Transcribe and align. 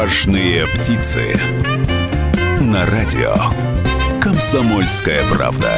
Важные 0.00 0.64
птицы. 0.64 1.34
На 2.60 2.86
радио. 2.86 3.34
Комсомольская 4.22 5.24
правда. 5.28 5.72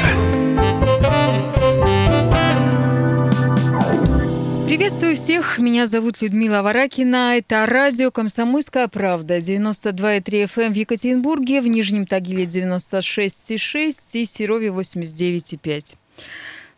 Приветствую 4.66 5.16
всех. 5.16 5.58
Меня 5.58 5.86
зовут 5.86 6.20
Людмила 6.20 6.60
Варакина. 6.60 7.38
Это 7.38 7.64
радио 7.64 8.10
«Комсомольская 8.10 8.88
правда». 8.88 9.38
92,3 9.38 10.22
FM 10.22 10.66
эм 10.66 10.72
в 10.74 10.76
Екатеринбурге, 10.76 11.62
в 11.62 11.66
Нижнем 11.66 12.04
Тагиле 12.04 12.44
96,6 12.44 13.96
и 14.12 14.26
Серове 14.26 14.68
89,5. 14.68 15.96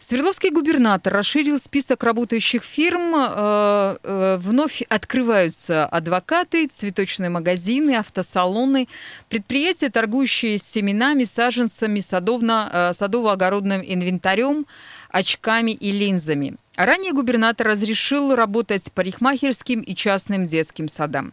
Свердловский 0.08 0.50
губернатор 0.50 1.12
расширил 1.12 1.58
список 1.58 2.02
работающих 2.02 2.64
фирм. 2.64 3.14
Э, 3.14 3.98
э, 4.02 4.36
вновь 4.40 4.82
открываются 4.88 5.86
адвокаты, 5.86 6.66
цветочные 6.66 7.30
магазины, 7.30 7.94
автосалоны, 7.94 8.88
предприятия, 9.28 9.90
торгующие 9.90 10.58
семенами, 10.58 11.22
саженцами, 11.22 12.00
э, 12.00 12.92
садово-огородным 12.94 13.80
инвентарем, 13.86 14.66
очками 15.08 15.70
и 15.70 15.92
линзами. 15.92 16.56
Ранее 16.74 17.12
губернатор 17.12 17.68
разрешил 17.68 18.34
работать 18.34 18.90
парикмахерским 18.92 19.82
и 19.82 19.94
частным 19.94 20.46
детским 20.46 20.88
садам. 20.88 21.32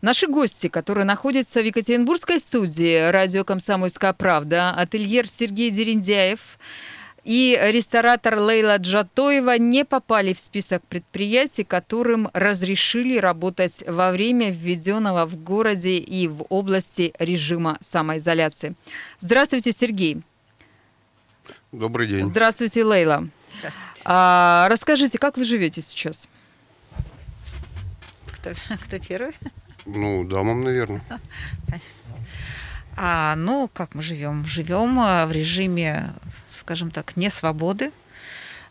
Наши 0.00 0.26
гости, 0.26 0.66
которые 0.66 1.04
находятся 1.04 1.60
в 1.60 1.64
Екатеринбургской 1.64 2.40
студии 2.40 3.10
радио 3.10 3.44
«Комсомольская 3.44 4.12
правда», 4.12 4.70
ательер 4.70 5.28
Сергей 5.28 5.70
Дерендяев– 5.70 6.40
и 7.24 7.58
ресторатор 7.60 8.38
Лейла 8.38 8.78
Джатоева 8.78 9.56
не 9.58 9.84
попали 9.84 10.32
в 10.32 10.40
список 10.40 10.82
предприятий, 10.86 11.62
которым 11.62 12.28
разрешили 12.32 13.18
работать 13.18 13.84
во 13.86 14.10
время 14.10 14.50
введенного 14.50 15.26
в 15.26 15.36
городе 15.36 15.98
и 15.98 16.26
в 16.26 16.44
области 16.48 17.12
режима 17.18 17.78
самоизоляции. 17.80 18.74
Здравствуйте, 19.20 19.72
Сергей. 19.72 20.22
Добрый 21.70 22.08
день. 22.08 22.26
Здравствуйте, 22.26 22.84
Лейла. 22.84 23.28
Здравствуйте. 23.58 24.02
А, 24.04 24.66
расскажите, 24.68 25.18
как 25.18 25.36
вы 25.36 25.44
живете 25.44 25.80
сейчас? 25.80 26.28
Кто, 28.26 28.50
кто 28.84 28.98
первый? 28.98 29.34
Ну, 29.86 30.24
дамам, 30.24 30.64
наверное. 30.64 31.02
А, 32.96 33.34
ну, 33.36 33.70
как 33.72 33.94
мы 33.94 34.02
живем? 34.02 34.44
Живем 34.46 35.00
э, 35.00 35.26
в 35.26 35.32
режиме 35.32 36.12
скажем 36.62 36.90
так, 36.90 37.16
не 37.16 37.30
свободы, 37.30 37.90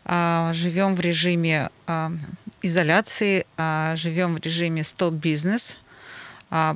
а, 0.04 0.52
живем 0.54 0.96
в 0.96 1.00
режиме 1.00 1.70
а, 1.86 2.10
изоляции, 2.62 3.46
а, 3.56 3.94
живем 3.96 4.34
в 4.36 4.38
режиме 4.40 4.82
стоп-бизнес, 4.82 5.76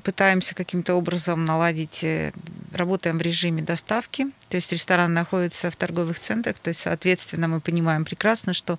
пытаемся 0.02 0.54
каким-то 0.54 0.94
образом 0.94 1.44
наладить, 1.44 2.02
э, 2.02 2.32
работаем 2.72 3.18
в 3.18 3.20
режиме 3.20 3.60
доставки, 3.60 4.28
то 4.48 4.56
есть 4.56 4.72
ресторан 4.72 5.12
находится 5.12 5.70
в 5.70 5.76
торговых 5.76 6.18
центрах, 6.18 6.56
то 6.58 6.70
есть, 6.70 6.80
соответственно, 6.80 7.46
мы 7.46 7.60
понимаем 7.60 8.06
прекрасно, 8.06 8.54
что, 8.54 8.78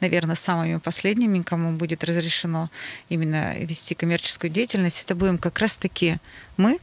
наверное, 0.00 0.36
самыми 0.36 0.78
последними, 0.78 1.42
кому 1.42 1.72
будет 1.72 2.02
разрешено 2.02 2.70
именно 3.10 3.58
вести 3.58 3.94
коммерческую 3.94 4.50
деятельность, 4.50 5.04
это 5.04 5.14
будем 5.14 5.36
как 5.36 5.58
раз-таки 5.58 6.16
мы, 6.56 6.78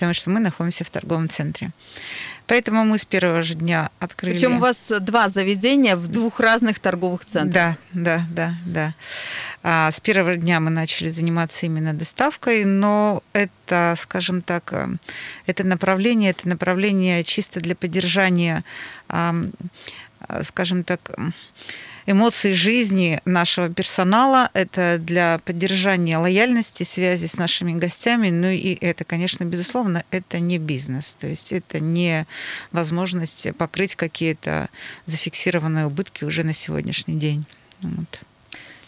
потому 0.00 0.14
что 0.14 0.30
мы 0.30 0.40
находимся 0.40 0.82
в 0.82 0.90
торговом 0.90 1.28
центре. 1.28 1.72
Поэтому 2.46 2.86
мы 2.86 2.96
с 2.96 3.04
первого 3.04 3.42
же 3.42 3.54
дня 3.54 3.90
открыли. 3.98 4.34
Причем 4.34 4.56
у 4.56 4.58
вас 4.58 4.78
два 5.00 5.28
заведения 5.28 5.94
в 5.94 6.08
двух 6.08 6.40
разных 6.40 6.78
торговых 6.78 7.26
центрах. 7.26 7.52
Да, 7.52 7.76
да, 7.92 8.26
да, 8.30 8.54
да. 8.64 8.94
А 9.62 9.90
с 9.92 10.00
первого 10.00 10.36
дня 10.36 10.58
мы 10.58 10.70
начали 10.70 11.10
заниматься 11.10 11.66
именно 11.66 11.92
доставкой, 11.92 12.64
но 12.64 13.22
это, 13.34 13.94
скажем 13.98 14.40
так, 14.40 14.72
э, 14.72 14.88
это 15.44 15.64
направление, 15.64 16.30
это 16.30 16.48
направление 16.48 17.22
чисто 17.22 17.60
для 17.60 17.74
поддержания, 17.74 18.64
скажем 20.42 20.84
так, 20.84 21.10
эмоции 22.06 22.52
жизни 22.52 23.20
нашего 23.24 23.68
персонала, 23.68 24.50
это 24.54 24.98
для 25.00 25.40
поддержания 25.44 26.18
лояльности, 26.18 26.82
связи 26.82 27.26
с 27.26 27.36
нашими 27.36 27.72
гостями, 27.72 28.30
ну 28.30 28.48
и 28.48 28.76
это, 28.80 29.04
конечно, 29.04 29.44
безусловно, 29.44 30.04
это 30.10 30.38
не 30.38 30.58
бизнес, 30.58 31.16
то 31.18 31.26
есть 31.26 31.52
это 31.52 31.80
не 31.80 32.26
возможность 32.72 33.46
покрыть 33.56 33.94
какие-то 33.94 34.68
зафиксированные 35.06 35.86
убытки 35.86 36.24
уже 36.24 36.44
на 36.44 36.52
сегодняшний 36.52 37.18
день. 37.18 37.44
Вот. 37.82 38.20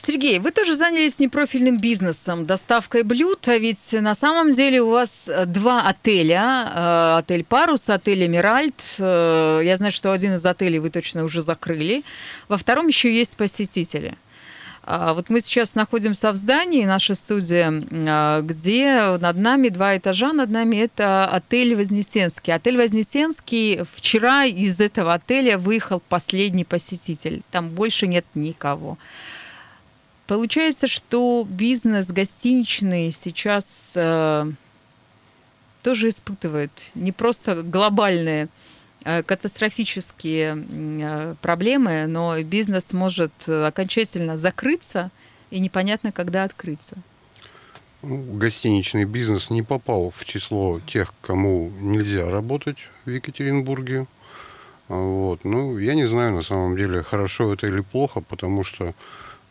Сергей, 0.05 0.41
вы 0.41 0.51
тоже 0.51 0.75
занялись 0.75 1.21
непрофильным 1.21 1.79
бизнесом, 1.79 2.45
доставкой 2.45 3.05
блюд, 3.05 3.47
а 3.47 3.57
ведь 3.57 3.93
на 3.93 4.17
самом 4.17 4.51
деле 4.51 4.83
у 4.83 4.91
вас 4.91 5.29
э, 5.29 5.47
два 5.47 5.83
отеля. 5.83 6.73
Э, 6.75 7.19
отель 7.19 7.45
«Парус», 7.45 7.89
отель 7.89 8.27
«Эмиральд». 8.27 8.75
Э, 8.99 9.61
я 9.63 9.77
знаю, 9.77 9.93
что 9.93 10.11
один 10.11 10.35
из 10.35 10.45
отелей 10.45 10.81
вы 10.81 10.91
точно 10.91 11.23
уже 11.23 11.41
закрыли. 11.41 12.03
Во 12.49 12.57
втором 12.57 12.89
еще 12.89 13.15
есть 13.15 13.37
посетители. 13.37 14.15
А 14.83 15.15
вот 15.15 15.31
мы 15.31 15.41
сейчас 15.41 15.77
находимся 15.77 16.33
в 16.33 16.37
здании, 16.37 16.85
наша 16.85 17.15
студия, 17.15 17.71
где 18.41 19.17
над 19.21 19.37
нами 19.37 19.69
два 19.69 19.97
этажа, 19.97 20.33
над 20.33 20.51
нами 20.51 20.79
это 20.79 21.27
отель 21.27 21.77
Вознесенский. 21.77 22.53
Отель 22.53 22.77
Вознесенский, 22.77 23.83
вчера 23.95 24.47
из 24.47 24.81
этого 24.81 25.15
отеля 25.15 25.59
выехал 25.59 26.03
последний 26.09 26.65
посетитель. 26.65 27.43
Там 27.53 27.69
больше 27.69 28.09
нет 28.09 28.25
никого. 28.35 28.99
Получается, 30.27 30.87
что 30.87 31.47
бизнес 31.49 32.07
гостиничный 32.07 33.11
сейчас 33.11 33.93
э, 33.97 34.51
тоже 35.83 36.09
испытывает 36.09 36.71
не 36.95 37.13
просто 37.13 37.63
глобальные 37.63 38.49
э, 39.05 39.23
катастрофические 39.25 40.65
э, 40.71 41.35
проблемы, 41.43 42.07
но 42.07 42.41
бизнес 42.43 42.93
может 42.93 43.33
окончательно 43.47 44.37
закрыться 44.37 45.11
и 45.51 45.59
непонятно, 45.59 46.13
когда 46.13 46.45
открыться. 46.45 46.97
Ну, 48.03 48.23
гостиничный 48.35 49.05
бизнес 49.05 49.51
не 49.51 49.63
попал 49.63 50.13
в 50.17 50.25
число 50.25 50.81
тех, 50.87 51.13
кому 51.21 51.71
нельзя 51.81 52.31
работать 52.31 52.79
в 53.05 53.11
Екатеринбурге. 53.11 54.07
Вот. 54.89 55.45
Ну, 55.45 55.79
я 55.79 55.95
не 55.95 56.05
знаю, 56.07 56.33
на 56.33 56.43
самом 56.43 56.77
деле, 56.77 57.03
хорошо 57.03 57.53
это 57.53 57.67
или 57.67 57.81
плохо, 57.81 58.21
потому 58.21 58.65
что 58.65 58.95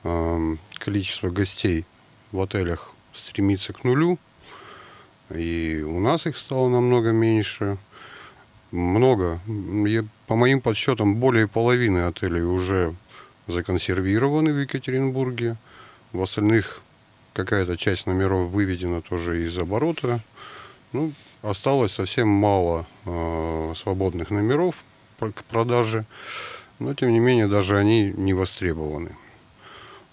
количество 0.04 1.30
гостей 1.30 1.86
в 2.32 2.42
отелях 2.42 2.92
стремится 3.14 3.74
к 3.74 3.84
нулю. 3.84 4.18
И 5.30 5.84
у 5.88 6.00
нас 6.00 6.26
их 6.26 6.38
стало 6.38 6.70
намного 6.70 7.12
меньше. 7.12 7.78
Много. 8.72 9.40
Я, 9.86 10.06
по 10.28 10.36
моим 10.36 10.62
подсчетам, 10.62 11.18
более 11.18 11.48
половины 11.48 12.00
отелей 12.00 12.44
уже 12.44 12.96
законсервированы 13.48 14.54
в 14.54 14.60
Екатеринбурге. 14.60 15.58
В 16.14 16.22
остальных 16.22 16.82
какая-то 17.34 17.78
часть 17.78 18.08
номеров 18.08 18.50
выведена 18.50 19.02
тоже 19.02 19.46
из 19.46 19.58
оборота. 19.58 20.22
Ну, 20.94 21.14
осталось 21.42 21.94
совсем 21.94 22.28
мало 22.28 22.86
э, 23.06 23.74
свободных 23.78 24.30
номеров 24.30 24.84
к 25.20 25.44
продаже, 25.44 26.06
но 26.80 26.94
тем 26.94 27.12
не 27.14 27.20
менее 27.20 27.48
даже 27.48 27.78
они 27.78 28.12
не 28.16 28.34
востребованы. 28.34 29.16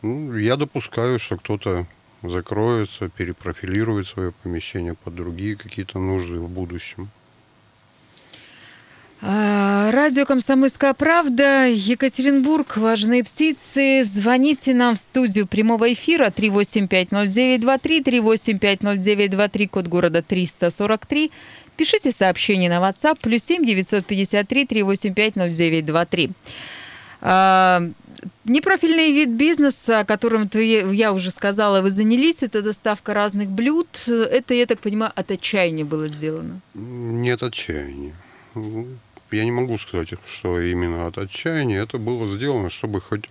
Ну, 0.02 0.36
я 0.36 0.56
допускаю, 0.56 1.18
что 1.18 1.36
кто-то 1.36 1.86
закроется, 2.22 3.08
перепрофилирует 3.08 4.06
свое 4.06 4.32
помещение 4.42 4.94
под 4.94 5.14
другие 5.14 5.56
какие-то 5.56 5.98
нужды 5.98 6.38
в 6.38 6.48
будущем. 6.48 7.08
А, 9.20 9.90
радио 9.90 10.24
«Комсомольская 10.26 10.94
правда», 10.94 11.66
Екатеринбург, 11.66 12.76
«Важные 12.76 13.24
птицы». 13.24 14.04
Звоните 14.04 14.74
нам 14.74 14.94
в 14.94 14.98
студию 14.98 15.48
прямого 15.48 15.92
эфира 15.92 16.30
3850923, 16.30 18.04
3850923, 18.04 19.68
код 19.68 19.88
города 19.88 20.22
343. 20.22 21.32
Пишите 21.76 22.12
сообщение 22.12 22.70
на 22.70 22.78
WhatsApp, 22.78 23.18
плюс 23.20 23.42
7 23.42 23.64
953 23.64 24.66
385 24.66 25.34
0923. 25.34 26.30
Непрофильный 28.44 29.12
вид 29.12 29.30
бизнеса, 29.30 30.04
которым 30.06 30.48
ты, 30.48 30.64
я 30.94 31.12
уже 31.12 31.30
сказала, 31.30 31.80
вы 31.80 31.90
занялись, 31.90 32.42
это 32.42 32.62
доставка 32.62 33.14
разных 33.14 33.48
блюд. 33.48 33.88
Это, 34.06 34.54
я 34.54 34.66
так 34.66 34.80
понимаю, 34.80 35.12
от 35.14 35.30
отчаяния 35.30 35.84
было 35.84 36.08
сделано? 36.08 36.60
Нет 36.74 37.42
отчаяния. 37.42 38.14
Я 39.30 39.44
не 39.44 39.50
могу 39.50 39.76
сказать, 39.78 40.10
что 40.26 40.60
именно 40.60 41.06
от 41.06 41.18
отчаяния. 41.18 41.82
Это 41.82 41.98
было 41.98 42.26
сделано, 42.28 42.70
чтобы 42.70 43.00
хоть 43.00 43.28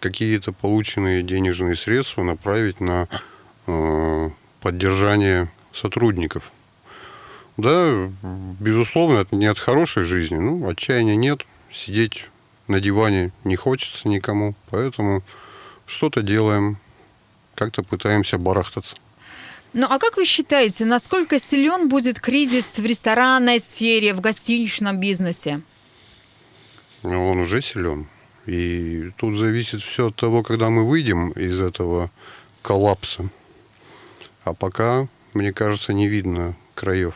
какие-то 0.00 0.52
полученные 0.52 1.22
денежные 1.22 1.76
средства 1.76 2.22
направить 2.22 2.80
на 2.80 3.08
э, 3.66 4.30
поддержание 4.60 5.50
сотрудников. 5.72 6.50
Да, 7.56 8.10
безусловно, 8.58 9.18
это 9.18 9.36
не 9.36 9.46
от 9.46 9.58
хорошей 9.58 10.04
жизни. 10.04 10.36
Ну, 10.36 10.68
отчаяния 10.68 11.16
нет. 11.16 11.46
Сидеть 11.72 12.28
на 12.70 12.80
диване 12.80 13.32
не 13.44 13.56
хочется 13.56 14.08
никому, 14.08 14.54
поэтому 14.70 15.22
что-то 15.86 16.22
делаем, 16.22 16.78
как-то 17.56 17.82
пытаемся 17.82 18.38
барахтаться. 18.38 18.96
Ну 19.72 19.86
а 19.90 19.98
как 19.98 20.16
вы 20.16 20.24
считаете, 20.24 20.84
насколько 20.84 21.40
силен 21.40 21.88
будет 21.88 22.20
кризис 22.20 22.78
в 22.78 22.86
ресторанной 22.86 23.60
сфере, 23.60 24.14
в 24.14 24.20
гостиничном 24.20 25.00
бизнесе? 25.00 25.62
Он 27.02 27.40
уже 27.40 27.60
силен. 27.60 28.06
И 28.46 29.10
тут 29.16 29.36
зависит 29.36 29.82
все 29.82 30.08
от 30.08 30.16
того, 30.16 30.42
когда 30.42 30.70
мы 30.70 30.88
выйдем 30.88 31.30
из 31.32 31.60
этого 31.60 32.10
коллапса. 32.62 33.28
А 34.44 34.54
пока, 34.54 35.08
мне 35.34 35.52
кажется, 35.52 35.92
не 35.92 36.06
видно 36.06 36.56
краев. 36.74 37.14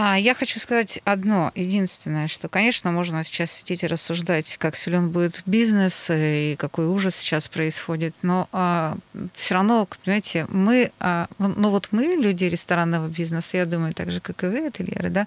А 0.00 0.16
я 0.16 0.32
хочу 0.32 0.60
сказать 0.60 1.00
одно, 1.04 1.50
единственное, 1.56 2.28
что, 2.28 2.48
конечно, 2.48 2.92
можно 2.92 3.24
сейчас 3.24 3.50
сидеть 3.50 3.82
и 3.82 3.88
рассуждать, 3.88 4.56
как 4.56 4.76
силен 4.76 5.10
будет 5.10 5.42
бизнес 5.44 6.06
и 6.08 6.54
какой 6.56 6.86
ужас 6.86 7.16
сейчас 7.16 7.48
происходит, 7.48 8.14
но 8.22 8.48
а, 8.52 8.96
все 9.34 9.54
равно, 9.54 9.88
понимаете, 10.04 10.46
мы, 10.50 10.92
а, 11.00 11.26
ну 11.40 11.70
вот 11.70 11.88
мы, 11.90 12.14
люди 12.14 12.44
ресторанного 12.44 13.08
бизнеса, 13.08 13.56
я 13.56 13.66
думаю, 13.66 13.92
так 13.92 14.12
же, 14.12 14.20
как 14.20 14.44
и 14.44 14.46
вы, 14.46 14.68
ательеры, 14.68 15.10
да, 15.10 15.26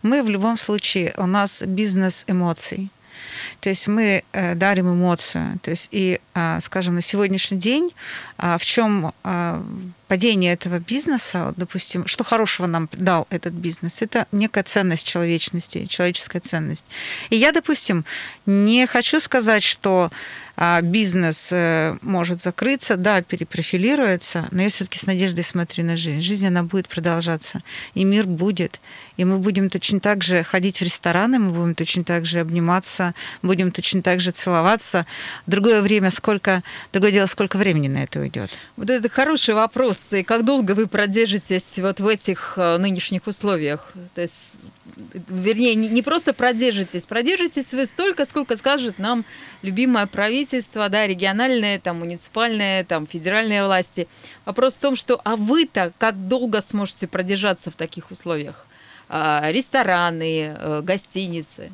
мы 0.00 0.22
в 0.22 0.30
любом 0.30 0.56
случае, 0.56 1.12
у 1.18 1.26
нас 1.26 1.62
бизнес 1.62 2.24
эмоций. 2.26 2.90
То 3.60 3.68
есть 3.68 3.88
мы 3.88 4.22
э, 4.32 4.54
дарим 4.54 4.92
эмоцию. 4.92 5.58
То 5.62 5.70
есть 5.70 5.88
и, 5.90 6.20
а, 6.34 6.60
скажем, 6.60 6.94
на 6.94 7.02
сегодняшний 7.02 7.58
день 7.58 7.92
а, 8.38 8.58
в 8.58 8.64
чем 8.64 9.12
а, 9.24 9.62
падение 10.08 10.52
этого 10.52 10.78
бизнеса, 10.78 11.52
допустим, 11.56 12.06
что 12.06 12.24
хорошего 12.24 12.66
нам 12.66 12.88
дал 12.92 13.26
этот 13.30 13.54
бизнес, 13.54 14.02
это 14.02 14.26
некая 14.32 14.64
ценность 14.64 15.06
человечности, 15.06 15.86
человеческая 15.86 16.40
ценность. 16.40 16.84
И 17.30 17.36
я, 17.36 17.52
допустим, 17.52 18.04
не 18.46 18.86
хочу 18.86 19.20
сказать, 19.20 19.62
что 19.62 20.10
бизнес 20.82 21.48
э, 21.50 21.96
может 22.00 22.40
закрыться, 22.40 22.96
да, 22.96 23.20
перепрофилируется, 23.20 24.48
но 24.52 24.62
я 24.62 24.70
все-таки 24.70 24.98
с 24.98 25.06
надеждой 25.06 25.44
смотрю 25.44 25.84
на 25.84 25.96
жизнь. 25.96 26.20
Жизнь, 26.22 26.46
она 26.46 26.62
будет 26.62 26.88
продолжаться, 26.88 27.62
и 27.94 28.04
мир 28.04 28.26
будет. 28.26 28.80
И 29.18 29.24
мы 29.24 29.38
будем 29.38 29.68
точно 29.68 30.00
так 30.00 30.24
же 30.24 30.42
ходить 30.42 30.78
в 30.78 30.82
рестораны, 30.82 31.38
мы 31.38 31.50
будем 31.50 31.74
точно 31.74 32.04
так 32.04 32.24
же 32.24 32.40
обниматься, 32.40 33.14
будем 33.42 33.70
точно 33.70 34.00
так 34.00 34.20
же 34.20 34.30
целоваться. 34.30 35.04
Другое 35.46 35.82
время, 35.82 36.10
сколько, 36.10 36.62
другое 36.92 37.12
дело, 37.12 37.26
сколько 37.26 37.58
времени 37.58 37.88
на 37.88 38.04
это 38.04 38.20
уйдет. 38.20 38.50
Вот 38.76 38.88
это 38.88 39.10
хороший 39.10 39.54
вопрос. 39.54 39.95
И 40.12 40.22
как 40.22 40.44
долго 40.44 40.72
вы 40.72 40.86
продержитесь 40.86 41.78
вот 41.78 42.00
в 42.00 42.06
этих 42.06 42.54
э, 42.56 42.76
нынешних 42.78 43.26
условиях? 43.26 43.92
То 44.14 44.22
есть, 44.22 44.62
вернее, 45.28 45.74
не 45.74 46.02
просто 46.02 46.32
продержитесь, 46.32 47.06
продержитесь 47.06 47.72
вы 47.72 47.86
столько, 47.86 48.24
сколько 48.24 48.56
скажет 48.56 48.98
нам 48.98 49.24
любимое 49.62 50.06
правительство, 50.06 50.88
да, 50.88 51.06
региональное, 51.06 51.78
там, 51.78 51.98
муниципальное, 52.00 52.84
там, 52.84 53.06
федеральные 53.06 53.64
власти. 53.64 54.08
Вопрос 54.44 54.74
в 54.74 54.80
том, 54.80 54.96
что 54.96 55.20
а 55.24 55.36
вы-то 55.36 55.92
как 55.98 56.28
долго 56.28 56.60
сможете 56.60 57.06
продержаться 57.06 57.70
в 57.70 57.74
таких 57.74 58.10
условиях? 58.10 58.66
А, 59.08 59.50
рестораны, 59.52 60.56
э, 60.58 60.80
гостиницы. 60.82 61.70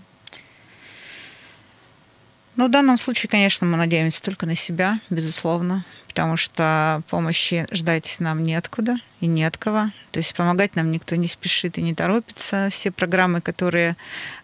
Ну, 2.55 2.67
в 2.67 2.71
данном 2.71 2.99
случае, 2.99 3.31
конечно, 3.31 3.67
мы 3.67 3.79
надеемся 3.79 4.23
только 4.23 4.45
на 4.45 4.55
себя, 4.55 5.01
безусловно, 5.09 5.87
потому 6.07 6.37
что 6.37 7.01
помощи 7.09 7.67
ждать 7.71 8.17
нам 8.19 8.43
неоткуда 8.43 8.99
и 9.21 9.27
не 9.27 9.45
от 9.45 9.57
кого. 9.57 9.91
То 10.11 10.19
есть 10.19 10.35
помогать 10.35 10.77
нам 10.77 10.93
никто 10.93 11.17
не 11.17 11.29
спешит 11.29 11.79
и 11.79 11.83
не 11.83 11.95
торопится. 11.95 12.69
Все 12.71 12.91
программы, 12.91 13.41
которые 13.41 13.97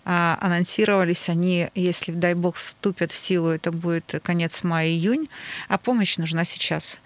а, 0.07 0.39
анонсировались, 0.41 1.29
они, 1.29 1.69
если, 1.75 2.13
дай 2.13 2.33
бог, 2.33 2.57
вступят 2.57 3.13
в 3.13 3.19
силу, 3.19 3.51
это 3.51 3.73
будет 3.73 4.15
конец 4.23 4.63
мая-июнь, 4.63 5.29
а 5.69 5.77
помощь 5.77 6.17
нужна 6.17 6.45
сейчас 6.45 6.97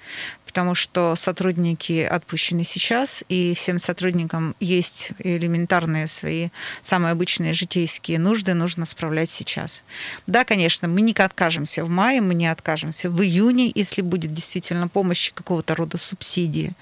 потому 0.52 0.74
что 0.74 1.16
сотрудники 1.16 2.02
отпущены 2.02 2.62
сейчас, 2.62 3.24
и 3.30 3.54
всем 3.54 3.78
сотрудникам 3.78 4.54
есть 4.60 5.12
элементарные 5.18 6.06
свои 6.06 6.50
самые 6.82 7.12
обычные 7.12 7.54
житейские 7.54 8.18
нужды, 8.18 8.52
нужно 8.52 8.84
справлять 8.84 9.30
сейчас. 9.30 9.82
Да, 10.26 10.44
конечно, 10.44 10.88
мы 10.88 11.00
не 11.00 11.14
откажемся 11.14 11.86
в 11.86 11.88
мае, 11.88 12.20
мы 12.20 12.34
не 12.34 12.48
откажемся 12.48 13.08
в 13.08 13.22
июне, 13.22 13.72
если 13.74 14.02
будет 14.02 14.34
действительно 14.34 14.88
помощь 14.88 15.32
какого-то 15.32 15.74
рода 15.74 15.96
субсидии. 15.96 16.72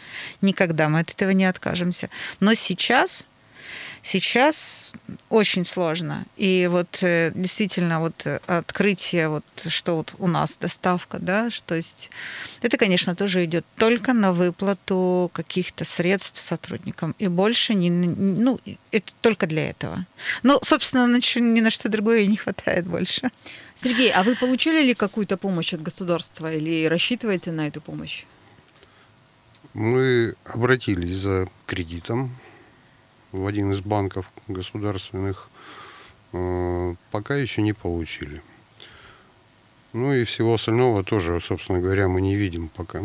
Никогда 0.41 0.89
мы 0.89 0.99
от 0.99 1.11
этого 1.13 1.31
не 1.31 1.45
откажемся. 1.45 2.11
Но 2.41 2.55
сейчас 2.55 3.25
Сейчас 4.03 4.93
очень 5.29 5.65
сложно. 5.65 6.25
И 6.37 6.69
вот 6.71 7.03
э, 7.03 7.33
действительно 7.35 8.01
вот 8.01 8.27
э, 8.27 8.41
открытие, 8.47 9.29
вот 9.29 9.45
что 9.69 9.97
вот 9.97 10.15
у 10.19 10.27
нас 10.27 10.57
доставка, 10.59 11.19
да, 11.19 11.51
что 11.51 11.75
есть, 11.75 12.11
это, 12.63 12.79
конечно, 12.79 13.15
тоже 13.15 13.45
идет 13.45 13.65
только 13.77 14.15
на 14.15 14.33
выплату 14.33 15.31
каких-то 15.35 15.85
средств 15.85 16.41
сотрудникам. 16.41 17.15
И 17.19 17.29
больше 17.29 17.75
не, 17.75 17.91
ну, 17.91 18.59
это 18.91 19.13
только 19.21 19.47
для 19.47 19.69
этого. 19.69 20.07
Ну, 20.43 20.59
собственно, 20.63 21.07
ни 21.07 21.61
на 21.61 21.71
что 21.71 21.89
другое 21.91 22.27
не 22.27 22.37
хватает 22.37 22.87
больше. 22.87 23.31
Сергей, 23.77 24.13
а 24.13 24.23
вы 24.23 24.35
получали 24.35 24.83
ли 24.83 24.95
какую-то 24.95 25.37
помощь 25.37 25.75
от 25.75 25.83
государства 25.83 26.53
или 26.53 26.87
рассчитываете 26.87 27.53
на 27.53 27.67
эту 27.67 27.81
помощь? 27.81 28.25
Мы 29.75 30.35
обратились 30.45 31.17
за 31.17 31.49
кредитом 31.67 32.35
в 33.33 33.47
один 33.47 33.73
из 33.73 33.81
банков 33.81 34.31
государственных, 34.49 35.49
э, 36.33 36.95
пока 37.11 37.37
еще 37.37 37.63
не 37.63 37.73
получили. 37.73 38.43
Ну 39.93 40.13
и 40.13 40.25
всего 40.25 40.55
остального 40.55 41.03
тоже, 41.03 41.41
собственно 41.41 41.81
говоря, 41.81 42.09
мы 42.09 42.21
не 42.21 42.37
видим 42.37 42.69
пока. 42.69 43.03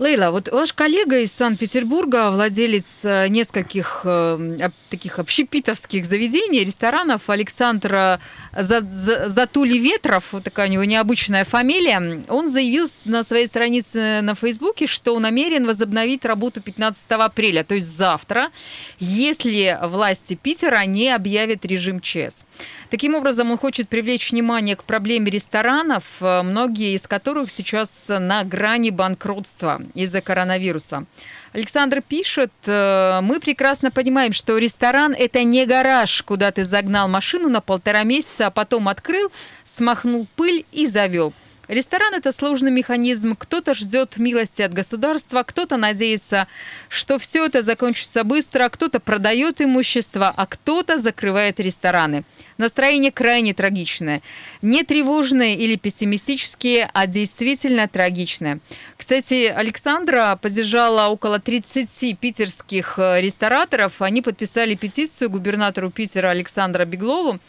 Лейла, 0.00 0.32
вот 0.32 0.48
ваш 0.48 0.72
коллега 0.72 1.20
из 1.20 1.32
Санкт-Петербурга, 1.32 2.32
владелец 2.32 3.04
э, 3.04 3.28
нескольких 3.28 4.00
э, 4.04 4.68
таких 4.90 5.20
общепитовских 5.20 6.04
заведений, 6.04 6.64
ресторанов, 6.64 7.30
Александр 7.30 8.18
Затули 8.52 9.78
Ветров, 9.78 10.24
вот 10.32 10.42
такая 10.42 10.68
у 10.68 10.72
него 10.72 10.82
необычная 10.82 11.44
фамилия, 11.44 12.24
он 12.28 12.48
заявил 12.48 12.88
на 13.04 13.22
своей 13.22 13.46
странице 13.46 14.20
на 14.20 14.34
Фейсбуке, 14.34 14.88
что 14.88 15.16
намерен 15.20 15.64
возобновить 15.64 16.24
работу 16.24 16.60
15 16.60 17.04
апреля, 17.10 17.62
то 17.62 17.76
есть 17.76 17.86
завтра, 17.86 18.50
если 18.98 19.78
власти 19.80 20.34
Питера 20.34 20.84
не 20.86 21.10
объявят 21.10 21.64
режим 21.64 22.00
ЧС. 22.00 22.46
Таким 22.90 23.14
образом, 23.14 23.50
он 23.50 23.58
хочет 23.58 23.88
привлечь 23.88 24.30
внимание 24.30 24.76
к 24.76 24.84
проблеме 24.84 25.30
ресторанов, 25.30 26.04
э, 26.20 26.42
многие 26.42 26.94
из 26.94 27.06
которых 27.06 27.50
сейчас 27.50 28.08
на 28.08 28.44
грани 28.44 28.90
банкротства 28.90 29.82
из-за 29.94 30.20
коронавируса. 30.20 31.04
Александр 31.52 32.02
пишет, 32.02 32.52
э, 32.66 33.20
мы 33.22 33.40
прекрасно 33.40 33.90
понимаем, 33.90 34.32
что 34.32 34.58
ресторан– 34.58 35.14
это 35.18 35.42
не 35.44 35.66
гараж, 35.66 36.22
куда 36.22 36.50
ты 36.50 36.64
загнал 36.64 37.08
машину 37.08 37.48
на 37.48 37.60
полтора 37.60 38.02
месяца, 38.02 38.46
а 38.46 38.50
потом 38.50 38.88
открыл, 38.88 39.30
смахнул 39.64 40.26
пыль 40.36 40.64
и 40.72 40.86
завел. 40.86 41.32
Ресторан– 41.68 42.14
это 42.16 42.32
сложный 42.32 42.70
механизм. 42.70 43.36
Кто-то 43.36 43.74
ждет 43.74 44.18
милости 44.18 44.62
от 44.62 44.74
государства, 44.74 45.42
кто-то 45.42 45.76
надеется, 45.76 46.46
что 46.88 47.18
все 47.18 47.46
это 47.46 47.62
закончится 47.62 48.22
быстро, 48.24 48.68
кто-то 48.68 49.00
продает 49.00 49.60
имущество, 49.60 50.32
а 50.34 50.46
кто-то 50.46 50.98
закрывает 50.98 51.60
рестораны. 51.60 52.24
Настроение 52.58 53.10
крайне 53.10 53.54
трагичное. 53.54 54.22
Не 54.62 54.84
тревожное 54.84 55.54
или 55.54 55.76
пессимистические, 55.76 56.88
а 56.92 57.06
действительно 57.06 57.88
трагичное. 57.88 58.60
Кстати, 58.96 59.46
Александра 59.46 60.38
поддержала 60.40 61.08
около 61.08 61.40
30 61.40 62.18
питерских 62.18 62.98
э, 62.98 63.20
рестораторов. 63.20 64.00
Они 64.02 64.22
подписали 64.22 64.74
петицию 64.74 65.30
губернатору 65.30 65.90
Питера 65.90 66.28
Александра 66.28 66.84
Беглову 66.84 67.40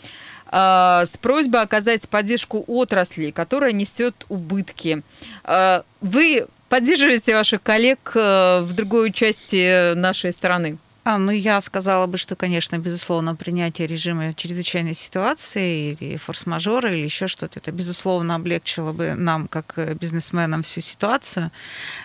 с 0.52 1.18
просьбой 1.22 1.62
оказать 1.62 2.08
поддержку 2.08 2.64
отрасли, 2.68 3.32
которая 3.32 3.72
несет 3.72 4.26
убытки. 4.30 5.02
А, 5.44 5.84
вы 6.02 6.48
поддерживаете 6.70 7.34
ваших 7.34 7.62
коллег 7.62 8.12
э, 8.16 8.62
в 8.62 8.74
другой 8.74 9.12
части 9.12 9.94
нашей 9.94 10.34
страны? 10.34 10.78
А, 11.04 11.20
ну, 11.20 11.32
я 11.32 11.62
сказала 11.62 12.08
бы, 12.08 12.18
что, 12.18 12.36
конечно, 12.36 12.80
безусловно, 12.80 13.36
принятие 13.36 13.88
режима 13.88 14.34
чрезвычайной 14.34 14.96
ситуации 14.96 15.92
или 15.92 16.18
форс-мажора 16.18 16.92
или 16.92 17.04
еще 17.06 17.28
что-то, 17.28 17.60
это, 17.60 17.72
безусловно, 17.72 18.36
облегчило 18.36 18.92
бы 18.92 19.14
нам, 19.14 19.48
как 19.48 19.74
э, 19.78 19.94
бизнесменам, 19.94 20.64
всю 20.64 20.82
ситуацию. 20.82 21.52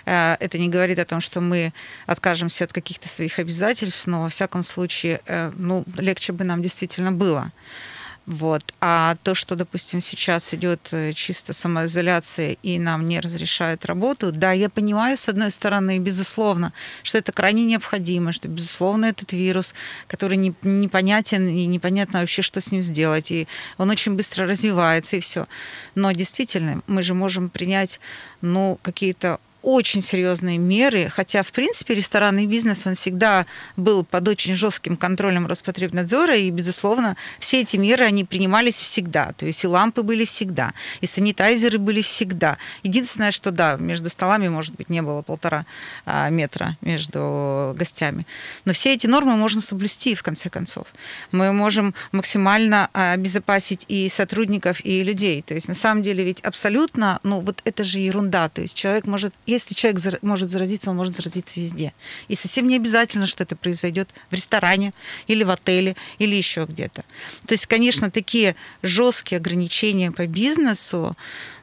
Э, 0.05 0.37
это 0.39 0.59
не 0.59 0.69
говорит 0.69 0.99
о 0.99 1.07
том, 1.07 1.23
что 1.23 1.41
мы 1.41 1.73
откажемся 2.07 2.65
от 2.65 2.75
каких-то 2.75 3.09
своих 3.09 3.39
обязательств, 3.39 4.07
но, 4.07 4.23
во 4.23 4.29
всяком 4.29 4.63
случае, 4.63 5.21
ну, 5.57 5.85
легче 5.97 6.33
бы 6.33 6.45
нам 6.45 6.63
действительно 6.63 7.11
было. 7.11 7.51
Вот. 8.31 8.63
А 8.81 9.17
то, 9.25 9.35
что, 9.35 9.57
допустим, 9.57 10.01
сейчас 10.01 10.55
идет 10.55 10.91
э, 10.93 11.13
чисто 11.15 11.53
самоизоляция 11.53 12.57
и 12.63 12.79
нам 12.79 13.09
не 13.09 13.19
разрешают 13.19 13.85
работу, 13.87 14.31
да, 14.31 14.53
я 14.53 14.71
понимаю, 14.71 15.17
с 15.17 15.29
одной 15.29 15.51
стороны, 15.51 15.99
безусловно, 15.99 16.73
что 17.03 17.19
это 17.19 17.33
крайне 17.33 17.65
необходимо, 17.65 18.31
что, 18.31 18.47
безусловно, 18.47 19.07
этот 19.07 19.33
вирус, 19.33 19.75
который 20.07 20.37
не, 20.37 20.55
непонятен 20.63 21.49
и 21.49 21.67
непонятно 21.67 22.21
вообще, 22.21 22.41
что 22.41 22.61
с 22.61 22.71
ним 22.71 22.83
сделать, 22.83 23.33
и 23.33 23.49
он 23.79 23.91
очень 23.91 24.15
быстро 24.15 24.47
развивается, 24.47 25.17
и 25.17 25.21
все. 25.21 25.49
Но 25.97 26.13
действительно, 26.13 26.83
мы 26.87 27.03
же 27.03 27.15
можем 27.15 27.51
принять 27.51 27.99
ну, 28.43 28.79
какие-то 28.81 29.41
очень 29.63 30.03
серьезные 30.03 30.59
меры, 30.59 31.09
хотя, 31.09 31.43
в 31.43 31.53
принципе, 31.53 31.95
ресторанный 31.95 32.47
бизнес, 32.47 32.87
он 32.87 32.95
всегда 32.95 33.47
был 33.77 34.05
под 34.05 34.29
очень 34.29 34.55
жестким 34.55 34.97
контролем 34.97 35.47
Роспотребнадзора, 35.47 36.37
и, 36.37 36.51
безусловно, 36.51 37.17
все 37.39 37.61
эти 37.61 37.77
меры, 37.77 38.05
они 38.05 38.25
принимались 38.25 38.75
всегда. 38.75 39.33
То 39.37 39.47
есть 39.47 39.65
и 39.65 39.67
лампы 39.67 40.03
были 40.03 40.25
всегда, 40.25 40.73
и 41.01 41.07
санитайзеры 41.07 41.79
были 41.79 42.03
всегда. 42.03 42.59
Единственное, 42.83 43.33
что, 43.33 43.51
да, 43.51 43.77
между 43.77 44.11
столами, 44.11 44.49
может 44.49 44.75
быть, 44.75 44.91
не 44.91 45.03
было 45.03 45.23
полтора 45.23 45.67
а, 46.07 46.29
метра 46.31 46.77
между 46.81 47.75
гостями. 47.77 48.27
Но 48.65 48.73
все 48.73 48.95
эти 48.95 49.07
нормы 49.07 49.37
можно 49.37 49.61
соблюсти, 49.61 50.15
в 50.15 50.23
конце 50.23 50.51
концов. 50.51 50.87
Мы 51.33 51.53
можем 51.53 51.95
максимально 52.13 52.89
а, 52.93 53.13
обезопасить 53.13 53.85
и 53.89 54.09
сотрудников, 54.09 54.85
и 54.85 55.03
людей. 55.03 55.43
То 55.43 55.55
есть, 55.55 55.69
на 55.69 55.75
самом 55.75 56.03
деле, 56.03 56.25
ведь 56.25 56.41
абсолютно, 56.41 57.21
ну, 57.23 57.41
вот 57.41 57.61
это 57.65 57.85
же 57.85 57.99
ерунда. 57.99 58.49
То 58.49 58.63
есть 58.63 58.75
человек 58.75 59.07
может 59.07 59.35
если 59.51 59.75
человек 59.75 60.23
может 60.23 60.51
заразиться, 60.51 60.91
он 60.91 60.97
может 60.97 61.17
заразиться 61.17 61.61
везде. 61.61 61.93
И 62.29 62.37
совсем 62.37 62.69
не 62.69 62.77
обязательно, 62.77 63.27
что 63.27 63.43
это 63.43 63.57
произойдет 63.57 64.09
в 64.31 64.35
ресторане 64.35 64.93
или 65.27 65.45
в 65.45 65.51
отеле 65.51 65.97
или 66.19 66.37
еще 66.37 66.67
где-то. 66.69 67.05
То 67.47 67.55
есть, 67.55 67.67
конечно, 67.67 68.11
такие 68.11 68.55
жесткие 68.83 69.39
ограничения 69.39 70.13
по 70.13 70.27
бизнесу, 70.27 71.17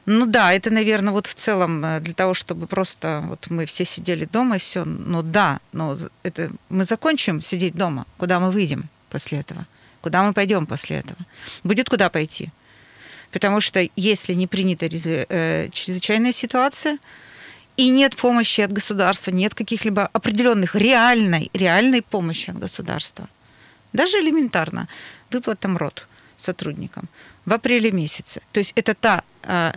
ну 0.06 0.26
да, 0.26 0.54
это, 0.54 0.70
наверное, 0.70 1.12
вот 1.12 1.26
в 1.26 1.34
целом 1.34 1.84
э, 1.84 2.00
для 2.00 2.14
того, 2.14 2.32
чтобы 2.32 2.66
просто 2.66 3.22
вот 3.28 3.50
мы 3.50 3.66
все 3.66 3.84
сидели 3.84 4.24
дома 4.24 4.56
и 4.56 4.58
все. 4.58 4.84
Ну 4.84 5.22
да, 5.22 5.60
но 5.72 5.98
это 6.22 6.50
мы 6.70 6.84
закончим 6.84 7.42
сидеть 7.42 7.74
дома. 7.74 8.06
Куда 8.16 8.40
мы 8.40 8.50
выйдем 8.50 8.88
после 9.10 9.40
этого? 9.40 9.66
Куда 10.00 10.22
мы 10.22 10.32
пойдем 10.32 10.66
после 10.66 10.96
этого? 10.96 11.18
Будет 11.62 11.90
куда 11.90 12.08
пойти. 12.08 12.48
Потому 13.32 13.60
что 13.60 13.86
если 13.96 14.32
не 14.32 14.46
принята 14.46 14.86
э, 14.86 15.68
чрезвычайная 15.72 16.32
ситуация, 16.32 16.98
и 17.78 17.90
нет 17.90 18.16
помощи 18.16 18.60
от 18.60 18.72
государства, 18.72 19.30
нет 19.30 19.54
каких-либо 19.54 20.10
определенных 20.12 20.74
реальной, 20.74 21.48
реальной 21.54 22.02
помощи 22.02 22.50
от 22.50 22.58
государства. 22.58 23.28
Даже 23.92 24.18
элементарно 24.18 24.88
выплата 25.30 25.68
МРОД 25.68 26.06
сотрудникам 26.38 27.04
в 27.46 27.52
апреле 27.52 27.92
месяце. 27.92 28.40
То 28.52 28.58
есть 28.60 28.72
это 28.74 28.94
та, 28.94 29.22
э, 29.44 29.72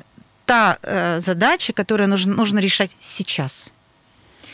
та 0.46 0.78
э, 0.82 1.22
задача, 1.22 1.74
которую 1.74 2.10
нужно, 2.10 2.34
нужно 2.34 2.60
решать 2.60 2.92
сейчас. 3.00 3.70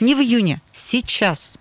Не 0.01 0.16
в 0.16 0.20
июне, 0.20 0.60
сейчас. 0.74 1.58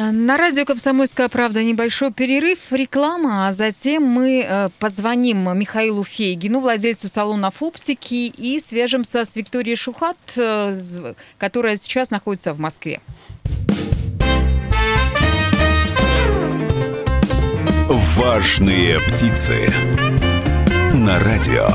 На 0.00 0.38
радио 0.38 0.64
«Комсомольская 0.64 1.28
правда» 1.28 1.62
небольшой 1.62 2.10
перерыв, 2.10 2.58
реклама, 2.70 3.48
а 3.48 3.52
затем 3.52 4.02
мы 4.02 4.40
э, 4.40 4.70
позвоним 4.78 5.54
Михаилу 5.58 6.04
Фейгину, 6.04 6.60
владельцу 6.60 7.06
салонов 7.08 7.62
оптики, 7.62 8.28
и 8.28 8.58
свяжемся 8.60 9.26
с 9.26 9.36
Викторией 9.36 9.76
Шухат, 9.76 10.16
э, 10.36 11.14
которая 11.36 11.76
сейчас 11.76 12.10
находится 12.10 12.54
в 12.54 12.58
Москве. 12.58 13.02
Важные 18.16 19.00
птицы 19.00 19.70
на 20.94 21.22
радио 21.22 21.68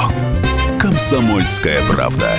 «Комсомольская 0.80 1.80
правда». 1.94 2.32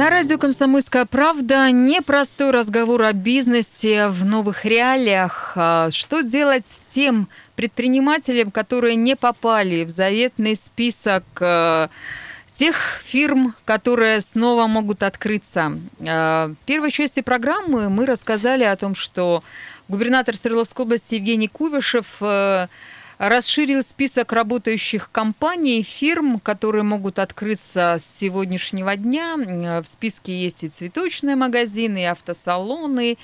На 0.00 0.08
радио 0.08 0.38
«Комсомольская 0.38 1.04
правда» 1.04 1.70
непростой 1.70 2.52
разговор 2.52 3.02
о 3.02 3.12
бизнесе 3.12 4.08
в 4.08 4.24
новых 4.24 4.64
реалиях. 4.64 5.52
А 5.56 5.90
что 5.90 6.22
делать 6.22 6.66
с 6.66 6.80
тем 6.88 7.28
предпринимателем, 7.54 8.50
которые 8.50 8.96
не 8.96 9.14
попали 9.14 9.84
в 9.84 9.90
заветный 9.90 10.56
список 10.56 11.24
э, 11.40 11.88
тех 12.54 12.76
фирм, 13.04 13.54
которые 13.66 14.22
снова 14.22 14.66
могут 14.68 15.02
открыться. 15.02 15.78
Э, 15.98 16.46
в 16.46 16.64
первой 16.64 16.92
части 16.92 17.20
программы 17.20 17.90
мы 17.90 18.06
рассказали 18.06 18.64
о 18.64 18.76
том, 18.76 18.94
что 18.94 19.44
губернатор 19.88 20.34
Свердловской 20.34 20.86
области 20.86 21.16
Евгений 21.16 21.48
Кувышев 21.48 22.06
э, 22.22 22.68
расширил 23.20 23.82
список 23.82 24.32
работающих 24.32 25.10
компаний, 25.12 25.82
фирм, 25.82 26.40
которые 26.40 26.84
могут 26.84 27.18
открыться 27.18 27.98
с 28.00 28.18
сегодняшнего 28.18 28.96
дня. 28.96 29.36
В 29.36 29.84
списке 29.86 30.34
есть 30.34 30.64
и 30.64 30.68
цветочные 30.68 31.36
магазины, 31.36 32.00
и 32.00 32.06
автосалоны, 32.06 33.18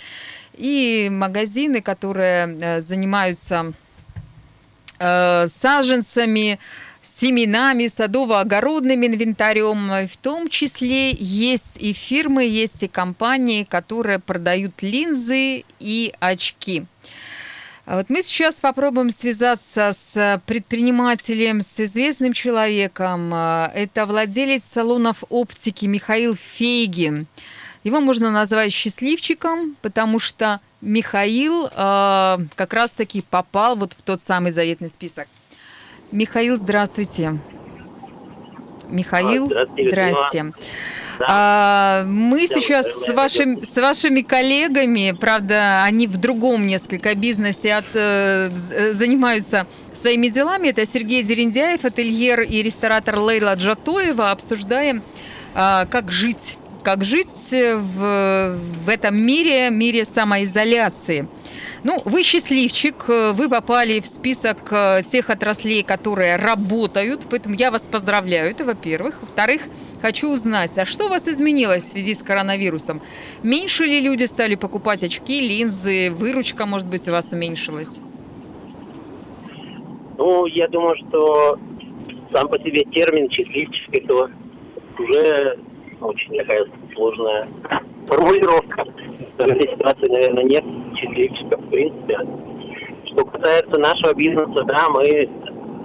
и 0.52 1.08
магазины, 1.10 1.80
которые 1.80 2.58
э, 2.60 2.80
занимаются 2.82 3.72
э, 4.98 5.46
саженцами, 5.48 6.58
семенами, 7.00 7.86
садово-огородным 7.86 9.06
инвентарем. 9.06 10.06
В 10.08 10.16
том 10.18 10.50
числе 10.50 11.12
есть 11.12 11.78
и 11.80 11.94
фирмы, 11.94 12.44
есть 12.44 12.82
и 12.82 12.88
компании, 12.88 13.64
которые 13.64 14.18
продают 14.18 14.82
линзы 14.82 15.64
и 15.80 16.12
очки. 16.20 16.84
А 17.86 17.98
вот 17.98 18.10
мы 18.10 18.20
сейчас 18.20 18.56
попробуем 18.56 19.10
связаться 19.10 19.92
с 19.92 20.42
предпринимателем, 20.44 21.62
с 21.62 21.78
известным 21.78 22.32
человеком. 22.32 23.30
А, 23.32 23.70
это 23.72 24.06
владелец 24.06 24.64
салонов 24.64 25.22
оптики 25.28 25.86
Михаил 25.86 26.34
Фейгин. 26.34 27.28
Его 27.84 28.00
можно 28.00 28.32
назвать 28.32 28.72
счастливчиком, 28.72 29.76
потому 29.82 30.18
что 30.18 30.58
Михаил 30.80 31.66
э, 31.66 32.38
как 32.56 32.72
раз-таки 32.72 33.22
попал 33.22 33.76
вот 33.76 33.92
в 33.92 34.02
тот 34.02 34.20
самый 34.20 34.50
заветный 34.50 34.88
список. 34.88 35.28
Михаил, 36.10 36.56
здравствуйте. 36.56 37.38
Михаил, 38.88 39.46
здравствуйте. 39.46 39.90
здрасте. 39.90 40.52
А, 41.20 42.04
мы 42.06 42.46
сейчас 42.46 42.86
с, 42.86 43.12
вашим, 43.12 43.64
с 43.64 43.74
вашими 43.76 44.20
коллегами, 44.20 45.16
правда, 45.18 45.84
они 45.84 46.06
в 46.06 46.16
другом 46.18 46.66
несколько 46.66 47.14
бизнесе 47.14 47.74
от, 47.74 47.86
э, 47.94 48.50
занимаются 48.92 49.66
своими 49.94 50.28
делами. 50.28 50.68
Это 50.68 50.86
Сергей 50.86 51.22
Дерендяев, 51.22 51.84
ательер 51.84 52.42
и 52.42 52.62
ресторатор 52.62 53.18
Лейла 53.18 53.54
Джатоева. 53.54 54.30
Обсуждаем, 54.30 55.02
а, 55.54 55.86
как 55.86 56.12
жить 56.12 56.58
как 56.82 57.04
жить 57.04 57.50
в, 57.50 58.58
в 58.84 58.88
этом 58.88 59.16
мире, 59.16 59.70
мире 59.70 60.04
самоизоляции. 60.04 61.26
Ну, 61.82 62.00
вы 62.04 62.22
счастливчик, 62.22 63.08
вы 63.08 63.48
попали 63.48 63.98
в 63.98 64.06
список 64.06 64.58
э, 64.70 65.02
тех 65.10 65.28
отраслей, 65.28 65.82
которые 65.82 66.36
работают, 66.36 67.26
поэтому 67.28 67.56
я 67.56 67.72
вас 67.72 67.82
поздравляю, 67.82 68.52
это 68.52 68.64
во-первых. 68.64 69.16
Во-вторых, 69.20 69.62
Хочу 70.00 70.32
узнать, 70.32 70.76
а 70.78 70.84
что 70.84 71.06
у 71.06 71.08
вас 71.08 71.26
изменилось 71.26 71.84
в 71.84 71.88
связи 71.88 72.14
с 72.14 72.22
коронавирусом? 72.22 73.00
Меньше 73.42 73.84
ли 73.84 74.00
люди 74.00 74.24
стали 74.24 74.54
покупать 74.54 75.02
очки, 75.02 75.40
линзы, 75.40 76.10
выручка, 76.10 76.66
может 76.66 76.88
быть, 76.88 77.08
у 77.08 77.12
вас 77.12 77.32
уменьшилась? 77.32 78.00
Ну, 80.18 80.46
я 80.46 80.68
думаю, 80.68 80.96
что 80.96 81.58
сам 82.32 82.48
по 82.48 82.58
себе 82.58 82.84
термин 82.84 83.30
счастливчик 83.30 83.88
это 83.94 84.30
уже 84.98 85.58
очень 86.00 86.36
такая 86.36 86.66
сложная 86.94 87.48
формулировка. 88.06 88.84
В 88.84 89.40
этой 89.40 89.70
ситуации, 89.72 90.08
наверное, 90.08 90.44
нет 90.44 90.64
счастливчика 90.96 91.56
в 91.58 91.70
принципе. 91.70 92.18
Что 93.06 93.24
касается 93.24 93.78
нашего 93.78 94.14
бизнеса, 94.14 94.64
да, 94.64 94.88
мы 94.90 95.28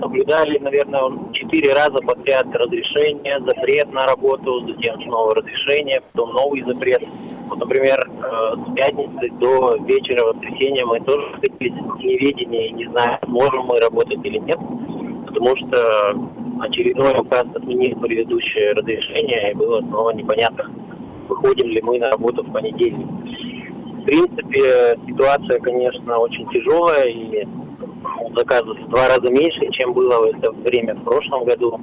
соблюдали, 0.01 0.58
наверное, 0.60 1.31
четыре 1.34 1.74
раза 1.74 2.00
подряд 2.05 2.48
разрешение, 2.53 3.39
запрет 3.46 3.91
на 3.93 4.05
работу, 4.08 4.67
затем 4.67 5.01
снова 5.03 5.36
разрешение, 5.36 6.01
потом 6.12 6.34
новый 6.34 6.62
запрет. 6.63 7.01
Вот, 7.48 7.60
например, 7.60 8.00
э, 8.00 8.55
с 8.58 8.75
пятницы 8.75 9.29
до 9.39 9.77
вечера 9.86 10.25
воскресенья 10.25 10.86
мы 10.86 11.00
тоже 11.01 11.29
находились 11.29 11.74
в 11.74 12.00
неведении, 12.00 12.70
не 12.70 12.86
знаю, 12.88 13.20
можем 13.27 13.65
мы 13.65 13.79
работать 13.79 14.20
или 14.24 14.39
нет, 14.39 14.60
потому 15.27 15.55
что 15.58 16.15
очередной 16.62 17.20
указ 17.20 17.46
отменил 17.55 18.00
предыдущее 18.00 18.74
разрешение, 18.74 19.51
и 19.51 19.55
было 19.55 19.81
снова 19.81 20.12
непонятно, 20.12 20.72
выходим 21.27 21.67
ли 21.67 21.81
мы 21.81 22.00
на 22.00 22.10
работу 22.10 22.43
в 22.43 22.51
понедельник. 22.51 23.08
В 23.08 24.03
принципе, 24.03 24.98
ситуация, 25.08 25.60
конечно, 25.60 26.17
очень 26.17 26.50
тяжелая, 26.50 27.05
и 27.05 27.46
заказов 28.36 28.77
в 28.77 28.89
два 28.89 29.08
раза 29.08 29.29
меньше, 29.31 29.67
чем 29.72 29.93
было 29.93 30.20
в 30.20 30.24
это 30.24 30.51
время 30.51 30.96
в 30.96 31.03
прошлом 31.03 31.46
году. 31.46 31.79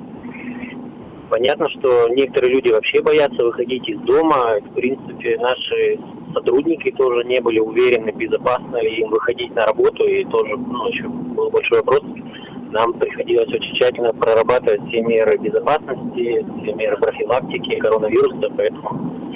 Понятно, 1.30 1.68
что 1.70 2.08
некоторые 2.08 2.54
люди 2.54 2.72
вообще 2.72 3.02
боятся 3.02 3.44
выходить 3.44 3.86
из 3.88 3.98
дома. 4.00 4.58
В 4.60 4.74
принципе, 4.74 5.36
наши 5.38 5.98
сотрудники 6.32 6.90
тоже 6.92 7.24
не 7.24 7.40
были 7.40 7.58
уверены, 7.58 8.10
безопасно 8.12 8.76
ли 8.80 9.00
им 9.00 9.10
выходить 9.10 9.54
на 9.54 9.66
работу. 9.66 10.04
И 10.04 10.24
тоже 10.24 10.56
ну, 10.56 10.88
еще 10.88 11.06
был 11.08 11.50
большой 11.50 11.78
вопрос. 11.78 12.02
Нам 12.70 12.94
приходилось 12.94 13.48
очень 13.48 13.74
тщательно 13.74 14.12
прорабатывать 14.14 14.80
все 14.88 15.02
меры 15.02 15.36
безопасности, 15.38 16.46
все 16.62 16.72
меры 16.74 16.96
профилактики 16.96 17.76
коронавируса. 17.76 18.50
Поэтому 18.56 19.27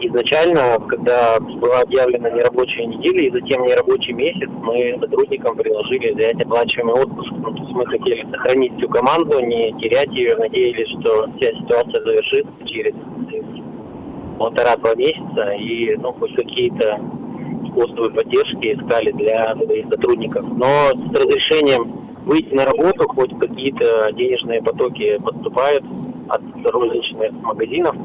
изначально, 0.00 0.78
когда 0.88 1.38
была 1.40 1.80
объявлена 1.80 2.30
нерабочая 2.30 2.86
неделя 2.86 3.22
и 3.26 3.30
затем 3.30 3.64
нерабочий 3.64 4.12
месяц, 4.12 4.48
мы 4.48 4.96
сотрудникам 5.00 5.56
предложили 5.56 6.12
взять 6.14 6.40
оплачиваемый 6.40 7.02
отпуск. 7.02 7.32
Ну, 7.32 7.52
то 7.52 7.62
есть 7.62 7.72
мы 7.72 7.86
хотели 7.86 8.26
сохранить 8.30 8.76
всю 8.76 8.88
команду, 8.88 9.40
не 9.40 9.72
терять 9.80 10.10
ее, 10.10 10.36
надеялись, 10.36 10.88
что 11.00 11.28
вся 11.36 11.52
ситуация 11.60 12.04
завершится 12.04 12.66
через 12.66 12.94
полтора-два 14.38 14.94
месяца 14.94 15.50
и 15.58 15.96
ну, 15.96 16.12
хоть 16.12 16.34
какие-то 16.34 17.00
способы 17.70 18.10
поддержки 18.10 18.74
искали 18.74 19.10
для 19.12 19.54
своих 19.56 19.86
сотрудников. 19.90 20.44
Но 20.56 20.90
с 20.90 21.18
разрешением 21.18 22.08
выйти 22.24 22.54
на 22.54 22.64
работу, 22.64 23.08
хоть 23.08 23.36
какие-то 23.38 24.12
денежные 24.12 24.62
потоки 24.62 25.18
поступают 25.18 25.84
от 26.28 26.42
розничных 26.72 27.32
магазинов. 27.42 27.96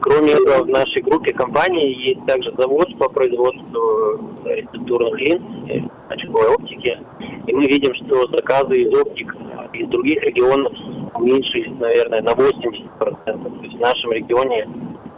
Кроме 0.00 0.32
этого, 0.32 0.64
в 0.64 0.68
нашей 0.68 1.02
группе 1.02 1.32
компаний 1.32 1.94
есть 1.94 2.24
также 2.26 2.52
завод 2.56 2.88
по 2.98 3.08
производству 3.08 4.20
рецептурных 4.44 5.18
линз, 5.20 5.90
очковой 6.08 6.48
оптики. 6.48 6.98
И 7.46 7.52
мы 7.52 7.64
видим, 7.64 7.94
что 7.94 8.28
заказы 8.28 8.82
из 8.82 8.94
оптик 8.98 9.34
из 9.72 9.88
других 9.88 10.22
регионов 10.22 10.72
уменьшились, 11.14 11.78
наверное, 11.78 12.22
на 12.22 12.30
80%. 12.30 12.88
То 12.98 13.62
есть 13.62 13.76
в 13.76 13.80
нашем 13.80 14.12
регионе 14.12 14.66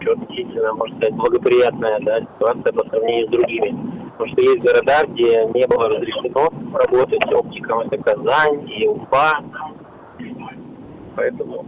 что 0.00 0.12
относительно, 0.12 0.75
можно 0.75 0.97
сказать, 0.97 1.14
благоприятная 1.14 1.99
да, 2.00 2.20
ситуация 2.20 2.73
по 2.73 2.88
сравнению 2.88 3.26
с 3.26 3.30
другими. 3.30 4.11
Потому 4.12 4.32
что 4.32 4.42
есть 4.42 4.61
города, 4.61 5.06
где 5.08 5.44
не 5.54 5.66
было 5.66 5.88
разрешено 5.88 6.49
работать 6.73 7.32
оптиком. 7.32 7.80
Это 7.80 7.99
Казань 7.99 8.70
и 8.70 8.87
Уфа. 8.87 9.32
Поэтому 11.16 11.66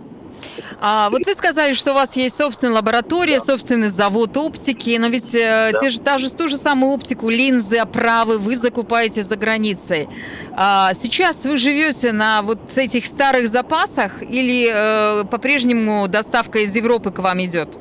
а, 0.80 1.10
вот 1.10 1.26
вы 1.26 1.34
сказали, 1.34 1.72
что 1.74 1.92
у 1.92 1.94
вас 1.94 2.16
есть 2.16 2.36
собственная 2.36 2.74
лаборатория, 2.74 3.38
да. 3.38 3.44
собственный 3.44 3.88
завод 3.88 4.36
оптики, 4.36 4.96
но 4.98 5.08
ведь 5.08 5.34
э, 5.34 5.70
да. 5.72 5.80
те 5.80 5.90
же, 5.90 6.00
даже 6.00 6.32
ту 6.32 6.48
же 6.48 6.56
самую 6.56 6.92
оптику, 6.92 7.28
линзы, 7.28 7.76
оправы 7.76 8.38
вы 8.38 8.56
закупаете 8.56 9.22
за 9.22 9.36
границей. 9.36 10.08
А, 10.52 10.92
сейчас 10.94 11.44
вы 11.44 11.56
живете 11.56 12.12
на 12.12 12.42
вот 12.42 12.58
этих 12.76 13.06
старых 13.06 13.48
запасах 13.48 14.22
или 14.22 14.68
э, 14.72 15.24
по-прежнему 15.24 16.08
доставка 16.08 16.60
из 16.60 16.74
Европы 16.74 17.10
к 17.10 17.18
вам 17.18 17.42
идет? 17.44 17.78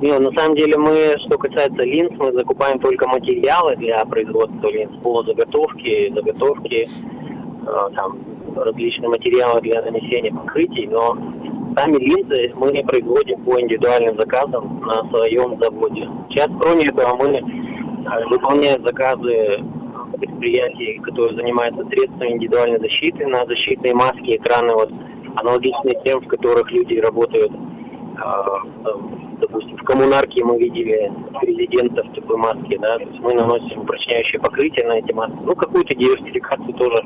Не, 0.00 0.18
на 0.18 0.30
самом 0.32 0.56
деле 0.56 0.76
мы, 0.76 1.14
что 1.26 1.38
касается 1.38 1.82
линз, 1.82 2.12
мы 2.18 2.32
закупаем 2.32 2.78
только 2.78 3.08
материалы 3.08 3.76
для 3.76 4.04
производства 4.04 4.68
линз, 4.68 4.92
полузаготовки, 5.02 6.12
заготовки, 6.14 6.88
э, 6.88 7.94
там, 7.94 8.18
различные 8.56 9.08
материалы 9.08 9.60
для 9.60 9.82
нанесения 9.82 10.32
покрытий, 10.32 10.86
но 10.86 11.16
сами 11.76 11.96
линзы 11.98 12.52
мы 12.54 12.82
производим 12.84 13.42
по 13.44 13.60
индивидуальным 13.60 14.16
заказам 14.18 14.80
на 14.80 15.08
своем 15.10 15.60
заводе. 15.60 16.08
Сейчас, 16.30 16.48
кроме 16.60 16.86
этого, 16.86 17.16
мы 17.16 17.36
э, 17.36 18.24
выполняем 18.30 18.82
заказы 18.86 19.62
предприятий, 20.18 20.98
которые 21.02 21.36
занимаются 21.36 21.84
средствами 21.86 22.32
индивидуальной 22.32 22.80
защиты 22.80 23.26
на 23.26 23.44
защитные 23.46 23.94
маски, 23.94 24.36
экраны, 24.36 24.74
вот, 24.74 24.90
аналогичные 25.36 26.00
тем, 26.04 26.20
в 26.20 26.28
которых 26.28 26.70
люди 26.70 26.96
работают 26.98 27.52
э, 27.52 28.86
допустим, 29.40 29.76
в 29.76 29.82
коммунарке 29.82 30.44
мы 30.44 30.58
видели 30.58 31.12
президента 31.40 32.02
в 32.02 32.14
такой 32.14 32.36
маске, 32.36 32.78
да, 32.78 32.98
то 32.98 33.04
есть 33.04 33.20
мы 33.20 33.34
наносим 33.34 33.80
упрочняющее 33.80 34.40
покрытие 34.40 34.86
на 34.86 34.98
эти 34.98 35.12
маски. 35.12 35.36
Ну, 35.42 35.54
какую-то 35.54 35.94
диверсификацию 35.94 36.74
тоже 36.74 36.96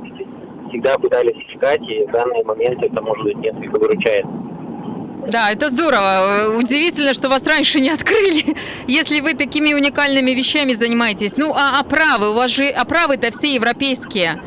всегда 0.71 0.97
пытались 0.97 1.37
искать, 1.49 1.81
и 1.83 2.07
в 2.07 2.13
данный 2.13 2.43
момент 2.45 2.83
это, 2.83 3.01
может 3.03 3.25
быть, 3.25 3.37
несколько 3.37 3.79
выручает. 3.79 4.25
Да, 5.29 5.51
это 5.53 5.69
здорово. 5.69 6.57
Удивительно, 6.59 7.13
что 7.15 7.29
вас 7.29 7.47
раньше 7.47 7.81
не 7.81 7.91
открыли, 7.91 8.57
если 8.87 9.21
вы 9.21 9.35
такими 9.35 9.75
уникальными 9.75 10.31
вещами 10.31 10.73
занимаетесь. 10.73 11.37
Ну, 11.37 11.53
а 11.55 11.81
оправы, 11.81 12.31
у 12.31 12.35
вас 12.35 12.51
же 12.51 12.67
оправы-то 12.67 13.31
все 13.31 13.55
европейские. 13.55 14.43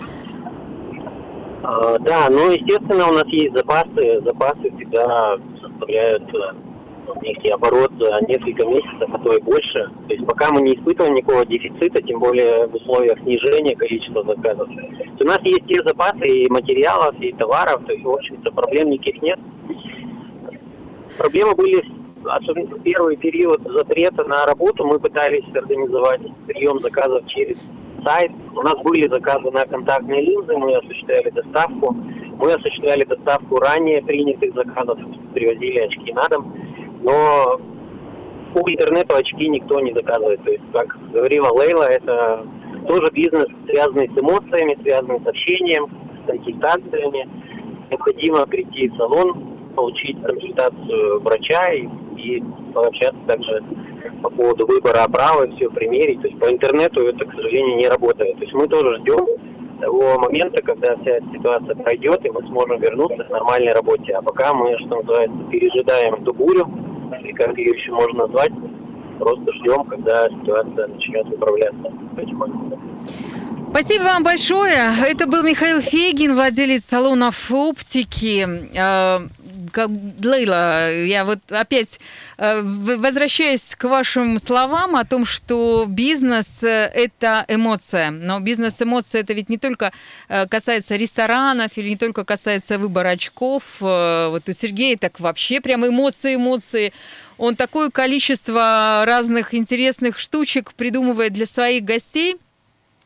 А, 1.64 1.98
да, 2.00 2.28
ну, 2.30 2.52
естественно, 2.52 3.08
у 3.08 3.14
нас 3.14 3.28
есть 3.28 3.56
запасы. 3.56 4.22
Запасы 4.26 4.72
всегда 4.76 5.38
составляют 5.62 6.24
э, 7.08 7.26
нефтеоборот 7.26 7.92
за 8.00 8.20
несколько 8.28 8.66
месяцев, 8.66 9.10
а 9.12 9.18
то 9.20 9.36
и 9.36 9.42
больше. 9.42 9.90
То 10.08 10.14
есть 10.14 10.26
пока 10.26 10.52
мы 10.52 10.62
не 10.62 10.76
испытываем 10.76 11.16
никакого 11.16 11.46
дефицита, 11.46 12.02
тем 12.02 12.20
более 12.20 12.68
в 12.68 12.76
условиях 12.76 13.20
снижения 13.20 13.76
количества 13.76 14.24
заказов. 14.24 14.68
у 14.68 15.24
нас 15.26 15.40
есть 15.44 15.66
те 15.68 15.82
запасы 15.84 16.28
и 16.28 16.50
материалов, 16.50 17.16
и 17.20 17.32
товаров, 17.34 17.84
то 17.86 17.94
есть, 17.94 18.04
в 18.04 18.10
общем-то, 18.10 18.52
проблем 18.52 18.90
никаких 18.90 19.22
нет. 19.22 19.40
Проблемы 21.18 21.56
были, 21.56 21.84
особенно 22.26 22.76
в 22.76 22.82
первый 22.82 23.18
период 23.18 23.62
запрета 23.66 24.24
на 24.24 24.46
работу, 24.46 24.86
мы 24.86 25.00
пытались 25.00 25.46
организовать 25.54 26.22
прием 26.48 26.80
заказов 26.80 27.26
через 27.28 27.58
сайт. 28.04 28.32
У 28.56 28.62
нас 28.62 28.76
были 28.84 29.08
заказы 29.08 29.50
на 29.52 29.66
контактные 29.66 30.22
линзы, 30.22 30.58
мы 30.58 30.76
осуществляли 30.76 31.30
доставку. 31.30 31.96
Мы 32.38 32.52
осуществляли 32.52 33.06
доставку 33.06 33.58
ранее 33.58 34.02
принятых 34.02 34.54
заказов, 34.54 34.98
привозили 35.34 35.80
очки 35.80 36.12
на 36.14 36.28
дом 36.30 36.54
но 37.04 37.60
по 38.54 38.72
интернету 38.72 39.16
очки 39.16 39.48
никто 39.50 39.80
не 39.80 39.94
заказывает. 39.94 40.44
То 40.44 40.52
есть, 40.52 40.64
как 40.74 40.98
говорила 41.12 41.50
Лейла, 41.50 41.84
это 41.84 42.46
тоже 42.88 43.12
бизнес, 43.12 43.48
связанный 43.68 44.10
с 44.10 44.20
эмоциями, 44.20 44.78
связанный 44.82 45.20
с 45.24 45.28
общением, 45.28 45.88
с 46.24 46.28
консультациями. 46.28 47.28
Необходимо 47.90 48.46
прийти 48.46 48.90
в 48.90 48.98
салон, 48.98 49.74
получить 49.76 50.22
консультацию 50.24 51.22
врача 51.22 51.74
и, 51.74 51.88
и 52.18 52.44
пообщаться 52.74 53.20
также 53.28 53.64
по 54.22 54.30
поводу 54.30 54.66
выбора 54.68 55.04
оправы, 55.04 55.52
все 55.56 55.70
примерить. 55.70 56.22
То 56.22 56.28
есть 56.28 56.40
по 56.40 56.52
интернету 56.52 57.02
это, 57.02 57.26
к 57.26 57.34
сожалению, 57.34 57.78
не 57.78 57.88
работает. 57.88 58.36
То 58.38 58.44
есть 58.44 58.54
мы 58.54 58.68
тоже 58.68 58.98
ждем 59.00 59.26
того 59.82 60.18
момента, 60.20 60.62
когда 60.64 60.96
вся 60.98 61.12
эта 61.12 61.26
ситуация 61.34 61.76
пройдет, 61.76 62.26
и 62.26 62.30
мы 62.30 62.42
сможем 62.48 62.80
вернуться 62.80 63.24
к 63.24 63.30
нормальной 63.30 63.74
работе. 63.74 64.14
А 64.14 64.22
пока 64.22 64.54
мы, 64.54 64.78
что 64.80 65.02
называется, 65.02 65.38
пережидаем 65.52 66.16
эту 66.16 66.34
бурю, 66.34 66.68
и 67.22 67.34
как 67.34 67.58
ее 67.58 67.72
еще 67.78 67.92
можно 67.92 68.28
назвать, 68.28 68.52
просто 69.20 69.54
ждем, 69.54 69.84
когда 69.86 70.28
ситуация 70.30 70.88
начнет 70.88 71.28
управляться 71.28 71.92
потихоньку. 72.16 72.80
Спасибо 73.72 74.04
вам 74.04 74.24
большое. 74.24 74.94
Это 75.02 75.26
был 75.26 75.42
Михаил 75.42 75.82
Фегин, 75.82 76.36
владелец 76.36 76.86
салонов 76.86 77.52
оптики. 77.52 78.48
Как, 79.72 79.90
Лейла, 80.24 80.94
я 81.06 81.26
вот 81.26 81.40
опять 81.50 82.00
э, 82.33 82.33
возвращаясь 82.38 83.76
к 83.76 83.84
вашим 83.86 84.40
словам 84.40 84.96
о 84.96 85.06
том, 85.06 85.26
что 85.26 85.86
бизнес 85.88 86.64
э,– 86.64 86.92
это 86.94 87.46
эмоция. 87.48 88.12
Но 88.12 88.40
бизнес-эмоция– 88.40 89.22
это 89.24 89.34
ведь 89.34 89.50
не 89.50 89.58
только 89.58 89.92
э, 90.30 90.48
касается 90.48 90.96
ресторанов 90.96 91.72
или 91.76 91.90
не 91.90 91.98
только 91.98 92.26
касается 92.26 92.78
выбора 92.78 93.10
очков. 93.10 93.64
Вот 93.80 94.48
у 94.48 94.54
Сергея 94.54 94.98
так 94.98 95.20
вообще 95.20 95.62
прям 95.62 95.86
эмоции, 95.86 96.36
эмоции. 96.36 96.94
Он 97.38 97.56
такое 97.56 97.90
количество 97.90 99.04
разных 99.06 99.54
интересных 99.54 100.20
штучек 100.20 100.74
придумывает 100.74 101.34
для 101.34 101.46
своих 101.46 101.84
гостей– 101.84 102.38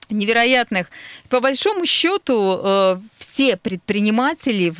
невероятных. 0.10 0.88
По 1.30 1.40
большому 1.40 1.86
счету, 1.86 2.60
э, 2.64 3.00
все 3.18 3.58
предприниматели 3.58 4.74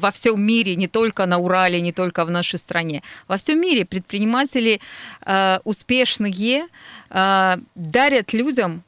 во 0.00 0.10
всем 0.10 0.40
мире, 0.40 0.76
не 0.76 0.88
только 0.88 1.26
на 1.26 1.38
Урале, 1.38 1.80
не 1.80 1.92
только 1.92 2.24
в 2.24 2.30
нашей 2.30 2.58
стране, 2.58 3.02
во 3.28 3.36
всем 3.36 3.60
мире 3.60 3.84
предприниматели 3.84 4.80
э, 5.24 5.58
успешные 5.64 6.68
э, 7.10 7.56
дарят 7.74 8.32
людям 8.32 8.82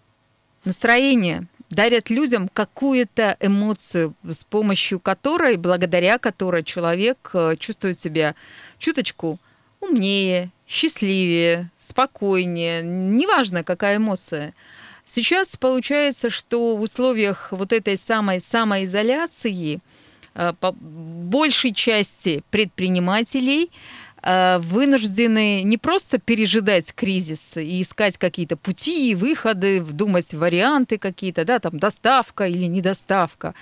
настроение, 0.64 1.46
дарят 1.70 2.10
людям 2.10 2.48
какую-то 2.48 3.36
эмоцию, 3.40 4.14
с 4.24 4.44
помощью 4.44 5.00
которой, 5.00 5.56
благодаря 5.56 6.18
которой 6.18 6.64
человек 6.64 7.32
чувствует 7.58 7.98
себя 7.98 8.34
чуточку 8.78 9.38
умнее, 9.80 10.50
счастливее, 10.66 11.70
спокойнее, 11.78 12.82
неважно 12.82 13.62
какая 13.62 13.98
эмоция– 13.98 14.54
Сейчас 15.08 15.56
получается, 15.56 16.28
что 16.28 16.76
в 16.76 16.82
условиях 16.82 17.48
вот 17.50 17.72
этой 17.72 17.96
самой 17.96 18.40
самоизоляции 18.40 19.80
э, 20.34 20.52
по 20.60 20.72
большей 20.72 21.72
части 21.72 22.44
предпринимателей 22.50 23.70
вынуждены 24.28 25.62
не 25.62 25.78
просто 25.78 26.18
пережидать 26.18 26.92
кризис 26.92 27.56
и 27.56 27.80
искать 27.80 28.18
какие-то 28.18 28.56
пути, 28.56 29.14
выходы, 29.14 29.80
думать 29.80 30.34
варианты 30.34 30.98
какие-то, 30.98 31.46
да, 31.46 31.58
там 31.58 31.78
доставка 31.78 32.46
или 32.46 32.66
недоставка. 32.66 33.54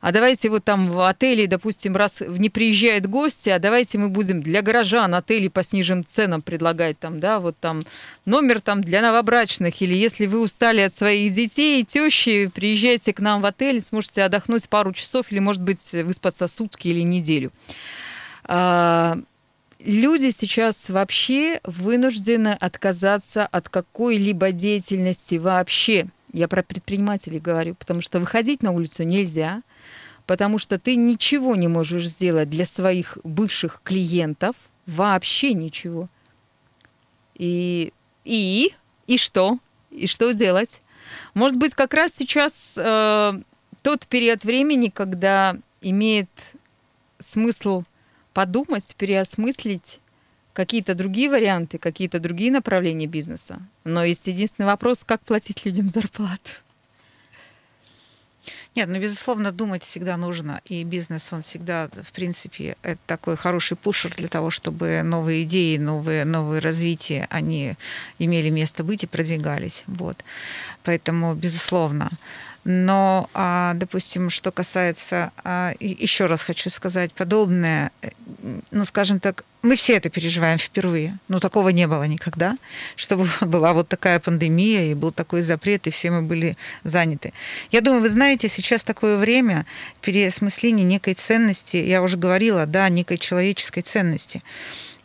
А 0.00 0.12
давайте 0.12 0.48
вот 0.48 0.64
там 0.64 0.90
в 0.90 1.08
отеле, 1.08 1.48
допустим, 1.48 1.96
раз 1.96 2.20
не 2.20 2.50
приезжают 2.50 3.06
гости, 3.06 3.48
а 3.48 3.58
давайте 3.58 3.98
мы 3.98 4.10
будем 4.10 4.42
для 4.42 4.62
горожан 4.62 5.14
отели 5.14 5.48
по 5.48 5.64
сниженным 5.64 6.06
ценам 6.06 6.40
предлагать 6.40 6.98
там, 7.00 7.18
да, 7.18 7.40
вот 7.40 7.56
там 7.58 7.82
номер 8.24 8.60
там 8.60 8.82
для 8.82 9.02
новобрачных, 9.02 9.82
или 9.82 9.94
если 9.94 10.26
вы 10.26 10.40
устали 10.40 10.82
от 10.82 10.94
своих 10.94 11.32
детей 11.32 11.80
и 11.80 11.84
тещи, 11.84 12.50
приезжайте 12.54 13.12
к 13.12 13.18
нам 13.18 13.40
в 13.40 13.46
отель, 13.46 13.80
сможете 13.80 14.22
отдохнуть 14.22 14.68
пару 14.68 14.92
часов 14.92 15.32
или, 15.32 15.40
может 15.40 15.62
быть, 15.62 15.92
выспаться 15.92 16.46
сутки 16.46 16.88
или 16.88 17.00
неделю. 17.00 17.50
Люди 19.84 20.30
сейчас 20.30 20.90
вообще 20.90 21.60
вынуждены 21.64 22.56
отказаться 22.60 23.44
от 23.44 23.68
какой-либо 23.68 24.52
деятельности 24.52 25.34
вообще. 25.34 26.06
Я 26.32 26.46
про 26.46 26.62
предпринимателей 26.62 27.40
говорю, 27.40 27.74
потому 27.74 28.00
что 28.00 28.20
выходить 28.20 28.62
на 28.62 28.70
улицу 28.70 29.02
нельзя, 29.02 29.62
потому 30.24 30.58
что 30.58 30.78
ты 30.78 30.94
ничего 30.94 31.56
не 31.56 31.66
можешь 31.66 32.08
сделать 32.08 32.48
для 32.48 32.64
своих 32.64 33.18
бывших 33.24 33.80
клиентов, 33.82 34.54
вообще 34.86 35.52
ничего. 35.52 36.08
И, 37.34 37.92
и, 38.24 38.72
и 39.08 39.18
что? 39.18 39.58
И 39.90 40.06
что 40.06 40.30
делать? 40.30 40.80
Может 41.34 41.58
быть, 41.58 41.74
как 41.74 41.92
раз 41.92 42.12
сейчас 42.14 42.78
э, 42.78 43.32
тот 43.82 44.06
период 44.06 44.44
времени, 44.44 44.90
когда 44.90 45.56
имеет 45.80 46.30
смысл 47.18 47.82
подумать, 48.32 48.94
переосмыслить 48.96 50.00
какие-то 50.52 50.94
другие 50.94 51.30
варианты, 51.30 51.78
какие-то 51.78 52.18
другие 52.18 52.52
направления 52.52 53.06
бизнеса. 53.06 53.60
Но 53.84 54.04
есть 54.04 54.26
единственный 54.26 54.66
вопрос, 54.66 55.04
как 55.04 55.22
платить 55.22 55.64
людям 55.64 55.88
зарплату. 55.88 56.50
Нет, 58.74 58.88
ну, 58.88 58.98
безусловно, 58.98 59.52
думать 59.52 59.84
всегда 59.84 60.16
нужно. 60.16 60.62
И 60.64 60.82
бизнес, 60.84 61.32
он 61.32 61.42
всегда, 61.42 61.88
в 62.02 62.10
принципе, 62.12 62.76
это 62.82 62.98
такой 63.06 63.36
хороший 63.36 63.76
пушер 63.76 64.14
для 64.16 64.28
того, 64.28 64.50
чтобы 64.50 65.02
новые 65.02 65.42
идеи, 65.42 65.76
новые, 65.76 66.24
новые 66.24 66.60
развития, 66.60 67.26
они 67.30 67.74
имели 68.18 68.48
место 68.48 68.82
быть 68.82 69.04
и 69.04 69.06
продвигались. 69.06 69.84
Вот. 69.86 70.24
Поэтому, 70.84 71.34
безусловно, 71.34 72.10
но, 72.64 73.28
а, 73.34 73.74
допустим, 73.74 74.30
что 74.30 74.52
касается, 74.52 75.32
а, 75.42 75.72
еще 75.80 76.26
раз 76.26 76.44
хочу 76.44 76.70
сказать, 76.70 77.12
подобное, 77.12 77.90
э, 78.02 78.10
ну, 78.70 78.84
скажем 78.84 79.18
так, 79.18 79.44
мы 79.62 79.74
все 79.74 79.94
это 79.94 80.10
переживаем 80.10 80.58
впервые. 80.58 81.18
Ну, 81.28 81.40
такого 81.40 81.70
не 81.70 81.88
было 81.88 82.04
никогда, 82.04 82.56
чтобы 82.94 83.28
была 83.40 83.72
вот 83.72 83.88
такая 83.88 84.20
пандемия, 84.20 84.90
и 84.90 84.94
был 84.94 85.10
такой 85.10 85.42
запрет, 85.42 85.86
и 85.86 85.90
все 85.90 86.10
мы 86.12 86.22
были 86.22 86.56
заняты. 86.84 87.32
Я 87.72 87.80
думаю, 87.80 88.02
вы 88.02 88.10
знаете, 88.10 88.48
сейчас 88.48 88.84
такое 88.84 89.16
время 89.16 89.66
переосмысления 90.00 90.84
некой 90.84 91.14
ценности, 91.14 91.76
я 91.76 92.00
уже 92.00 92.16
говорила, 92.16 92.66
да, 92.66 92.88
некой 92.88 93.18
человеческой 93.18 93.82
ценности. 93.82 94.42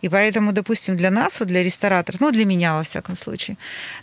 И 0.02 0.10
поэтому, 0.10 0.52
допустим, 0.52 0.96
для 0.96 1.10
нас, 1.10 1.40
вот 1.40 1.48
для 1.48 1.64
рестораторов, 1.64 2.22
ну, 2.22 2.32
для 2.32 2.46
меня, 2.46 2.76
во 2.76 2.84
всяком 2.84 3.16
случае, 3.16 3.58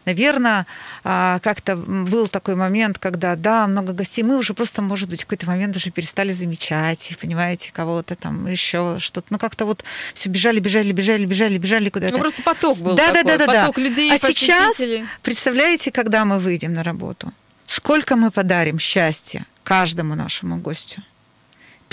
наверное, 0.04 0.66
а, 1.04 1.38
как-то 1.38 1.76
был 1.76 2.26
такой 2.26 2.56
момент, 2.56 2.98
когда, 2.98 3.36
да, 3.36 3.66
много 3.68 3.92
гостей, 3.92 4.24
мы 4.24 4.36
уже 4.36 4.54
просто, 4.54 4.82
может 4.82 5.08
быть, 5.08 5.22
в 5.22 5.26
какой-то 5.26 5.46
момент 5.46 5.76
уже 5.76 5.90
перестали 5.90 6.32
замечать, 6.32 7.16
понимаете, 7.20 7.70
кого-то 7.72 8.16
там 8.16 8.48
еще 8.48 8.96
что-то. 8.98 9.28
Ну, 9.30 9.38
как-то 9.38 9.66
вот 9.66 9.84
все 10.14 10.28
бежали, 10.28 10.58
бежали, 10.58 10.90
бежали, 10.90 11.26
бежали, 11.26 11.58
бежали 11.58 11.90
куда-то. 11.90 12.12
Ну, 12.12 12.18
просто 12.18 12.42
поток 12.42 12.78
был 12.78 12.96
да, 12.96 13.12
такой, 13.12 13.22
да, 13.24 13.38
да, 13.38 13.46
да, 13.46 13.60
поток 13.62 13.76
да. 13.76 13.82
людей, 13.82 14.12
А 14.12 14.18
сейчас, 14.18 14.80
представляете, 15.22 15.92
когда 15.92 16.24
мы 16.24 16.40
выйдем 16.40 16.74
на 16.74 16.82
работу, 16.82 17.32
сколько 17.66 18.16
мы 18.16 18.32
подарим 18.32 18.80
счастья 18.80 19.46
каждому 19.62 20.16
нашему 20.16 20.56
гостю? 20.56 21.02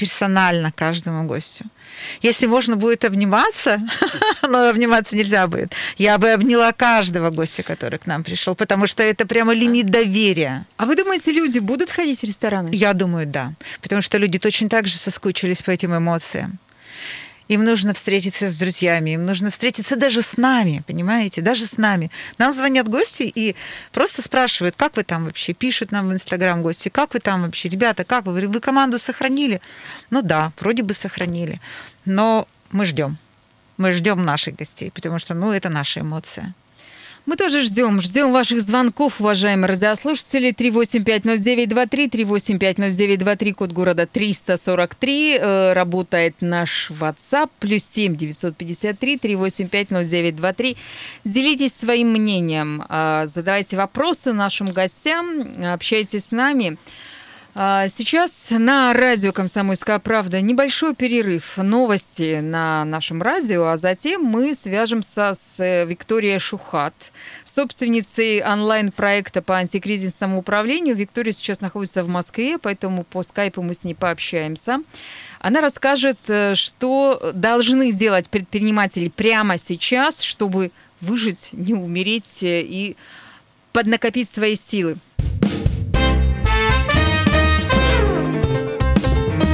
Персонально 0.02 0.72
каждому 0.72 1.28
гостю. 1.28 1.66
Если 2.24 2.48
можно 2.48 2.76
будет 2.76 3.06
обниматься, 3.06 3.80
но 4.50 4.70
обниматься 4.70 5.16
нельзя 5.16 5.48
будет, 5.48 5.74
я 5.98 6.18
бы 6.18 6.34
обняла 6.34 6.72
каждого 6.72 7.30
гостя, 7.30 7.62
который 7.62 8.00
к 8.00 8.08
нам 8.08 8.24
пришел, 8.24 8.56
потому 8.56 8.88
что 8.88 9.04
это 9.04 9.28
прямо 9.28 9.54
лимит 9.54 9.86
доверия. 9.86 10.66
А 10.78 10.86
вы 10.86 10.96
думаете, 10.96 11.32
люди 11.32 11.60
будут 11.60 11.92
ходить 11.92 12.22
в 12.22 12.24
рестораны? 12.24 12.72
Я 12.74 12.94
думаю, 12.94 13.28
да. 13.28 13.54
Потому 13.82 14.02
что 14.02 14.18
люди 14.18 14.40
точно 14.40 14.70
так 14.70 14.88
же 14.88 14.98
соскучились 14.98 15.62
по 15.62 15.72
этим 15.72 15.96
эмоциям. 15.96 16.58
Им 17.52 17.66
нужно 17.66 17.94
встретиться 17.94 18.50
с 18.50 18.56
друзьями, 18.56 19.10
им 19.10 19.26
нужно 19.26 19.50
встретиться 19.50 19.98
даже 19.98 20.22
с 20.22 20.38
нами, 20.38 20.84
понимаете, 20.88 21.42
даже 21.42 21.66
с 21.66 21.78
нами. 21.78 22.10
Нам 22.38 22.54
звонят 22.54 22.88
гости 22.88 23.24
и 23.24 23.58
просто 23.92 24.22
спрашивают, 24.22 24.76
как 24.78 24.96
вы 24.96 25.04
там 25.04 25.26
вообще, 25.26 25.52
пишут 25.52 25.92
нам 25.92 26.08
в 26.08 26.14
Инстаграм 26.14 26.64
гости, 26.64 26.88
как 26.88 27.14
вы 27.14 27.20
там 27.20 27.42
вообще, 27.42 27.68
ребята, 27.68 28.06
как 28.06 28.26
вы, 28.26 28.48
вы 28.48 28.60
команду 28.62 28.98
сохранили? 28.98 29.60
Ну 30.12 30.22
да, 30.22 30.54
вроде 30.62 30.84
бы 30.84 30.94
сохранили, 30.94 31.60
но 32.06 32.48
мы 32.72 32.86
ждем. 32.86 33.18
Мы 33.76 33.92
ждем 33.92 34.24
наших 34.24 34.56
гостей, 34.56 34.90
потому 34.90 35.20
что, 35.20 35.34
ну, 35.34 35.52
это 35.52 35.68
наша 35.68 36.00
эмоция. 36.00 36.54
Мы 37.28 37.36
тоже 37.36 37.62
ждем. 37.62 38.02
Ждем 38.02 38.32
ваших 38.32 38.62
звонков, 38.62 39.22
уважаемые 39.22 39.70
радиослушатели. 39.70 40.52
3850923, 40.54 42.10
3850923, 42.10 43.54
код 43.54 43.72
города 43.72 44.08
343. 44.08 45.38
Э, 45.40 45.74
работает 45.74 46.36
наш 46.42 46.90
WhatsApp, 46.90 47.52
плюс 47.60 47.84
7 47.84 48.16
953 48.16 49.18
3850923. 49.18 50.78
Делитесь 51.24 51.74
своим 51.74 52.10
мнением, 52.12 52.84
э, 52.90 53.26
задавайте 53.28 53.78
вопросы 53.78 54.34
нашим 54.34 54.68
гостям, 54.68 55.46
общайтесь 55.64 56.26
с 56.26 56.32
нами. 56.32 56.78
А, 57.54 57.90
Сейчас 57.90 58.48
на 58.50 58.94
радио 58.94 59.34
«Комсомольская 59.34 60.00
правда» 60.00 60.40
небольшой 60.40 60.96
перерыв, 60.96 61.58
новости 61.58 62.40
на 62.40 62.86
нашем 62.86 63.22
радио, 63.22 63.66
а 63.66 63.76
затем 63.76 64.24
мы 64.24 64.56
свяжемся 64.56 65.34
с 65.34 65.60
э, 65.60 65.86
Викторией 65.86 66.40
Шухат, 66.40 66.94
собственницей 67.44 68.42
онлайн-проекта 68.42 69.42
по 69.42 69.58
антикризисному 69.58 70.40
управлению. 70.40 70.96
Виктория 70.96 71.34
сейчас 71.34 71.60
находится 71.60 72.06
в 72.06 72.08
Москве, 72.08 72.58
поэтому 72.58 73.04
по 73.04 73.22
скайпу 73.22 73.62
мы 73.62 73.74
с 73.74 73.84
ней 73.84 73.96
пообщаемся. 73.96 74.80
Она 75.40 75.60
расскажет, 75.60 76.20
э, 76.30 76.56
что 76.56 77.34
должны 77.36 77.92
сделать 77.92 78.30
предприниматели 78.30 79.10
прямо 79.10 79.58
сейчас, 79.58 80.22
чтобы 80.22 80.72
выжить, 81.02 81.50
не 81.52 81.74
умереть 81.74 82.44
э, 82.44 82.62
и 82.62 82.96
поднакопить 83.74 84.30
свои 84.30 84.56
силы. 84.56 85.00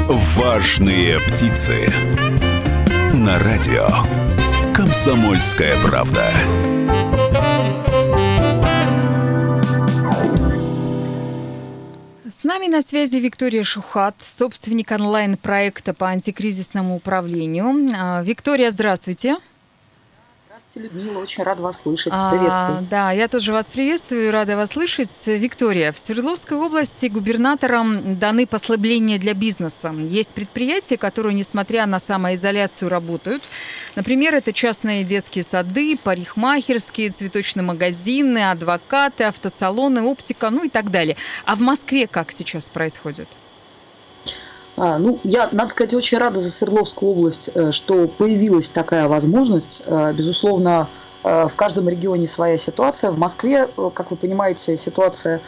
Важные 0.10 1.20
птицы. 1.20 1.90
На 3.14 3.38
радио. 3.40 3.90
Комсомольская 4.74 5.76
правда. 5.84 6.32
С 12.24 12.46
нами 12.46 12.68
на 12.68 12.82
связи 12.82 13.18
Виктория 13.18 13.66
Шухат, 13.66 14.16
собственник 14.22 14.92
онлайн-проекта 14.92 15.94
по 15.94 16.08
антикризисному 16.08 16.96
управлению. 16.96 17.90
А, 17.94 18.24
Виктория, 18.24 18.72
здравствуйте. 18.72 19.36
Людмила, 20.76 21.20
очень 21.20 21.44
рада 21.44 21.64
вас 21.64 21.82
слышать. 21.82 22.14
А, 22.16 22.32
Приветствую. 22.32 22.88
да, 22.92 23.12
я 23.12 23.28
тоже 23.30 23.54
вас 23.54 23.68
приветствую, 23.68 24.32
рада 24.32 24.58
вас 24.58 24.72
слышать. 24.72 25.10
Виктория, 25.26 25.94
в 25.94 25.98
Свердловской 25.98 26.58
области 26.58 27.06
губернаторам 27.06 28.20
даны 28.20 28.46
послабления 28.46 29.18
для 29.18 29.34
бизнеса. 29.34 29.94
Есть 29.98 30.34
предприятия, 30.34 30.98
которые, 30.98 31.34
несмотря 31.34 31.86
на 31.86 32.00
самоизоляцию, 32.00 32.90
работают. 32.90 33.44
Например, 33.96 34.36
это 34.36 34.52
частные 34.52 35.04
детские 35.04 35.46
сады, 35.46 35.98
парикмахерские, 35.98 37.12
цветочные 37.12 37.64
магазины, 37.64 38.50
адвокаты, 38.50 39.24
автосалоны, 39.24 40.02
оптика, 40.02 40.50
ну 40.50 40.66
и 40.66 40.70
так 40.70 40.92
далее. 40.92 41.16
А 41.46 41.56
в 41.56 41.62
Москве 41.62 42.08
как 42.08 42.32
сейчас 42.32 42.68
происходит? 42.68 43.30
А, 44.78 45.00
ну, 45.00 45.20
я, 45.24 45.50
надо 45.52 45.70
сказать, 45.70 45.96
очень 45.96 46.20
рада 46.20 46.40
за 46.40 46.52
Свердловскую 46.52 47.12
область, 47.12 47.50
э, 47.56 47.72
что 47.72 48.08
появилась 48.08 48.70
такая 48.70 49.08
возможность. 49.08 49.82
Э, 49.86 50.14
Безусловно, 50.14 50.88
э, 51.24 51.48
в 51.48 51.56
каждом 51.56 51.90
регионе 51.90 52.28
своя 52.28 52.60
ситуация. 52.60 53.12
В 53.12 53.18
Москве, 53.18 53.68
как 53.96 54.12
вы 54.12 54.18
понимаете, 54.18 54.78
ситуация 54.78 55.42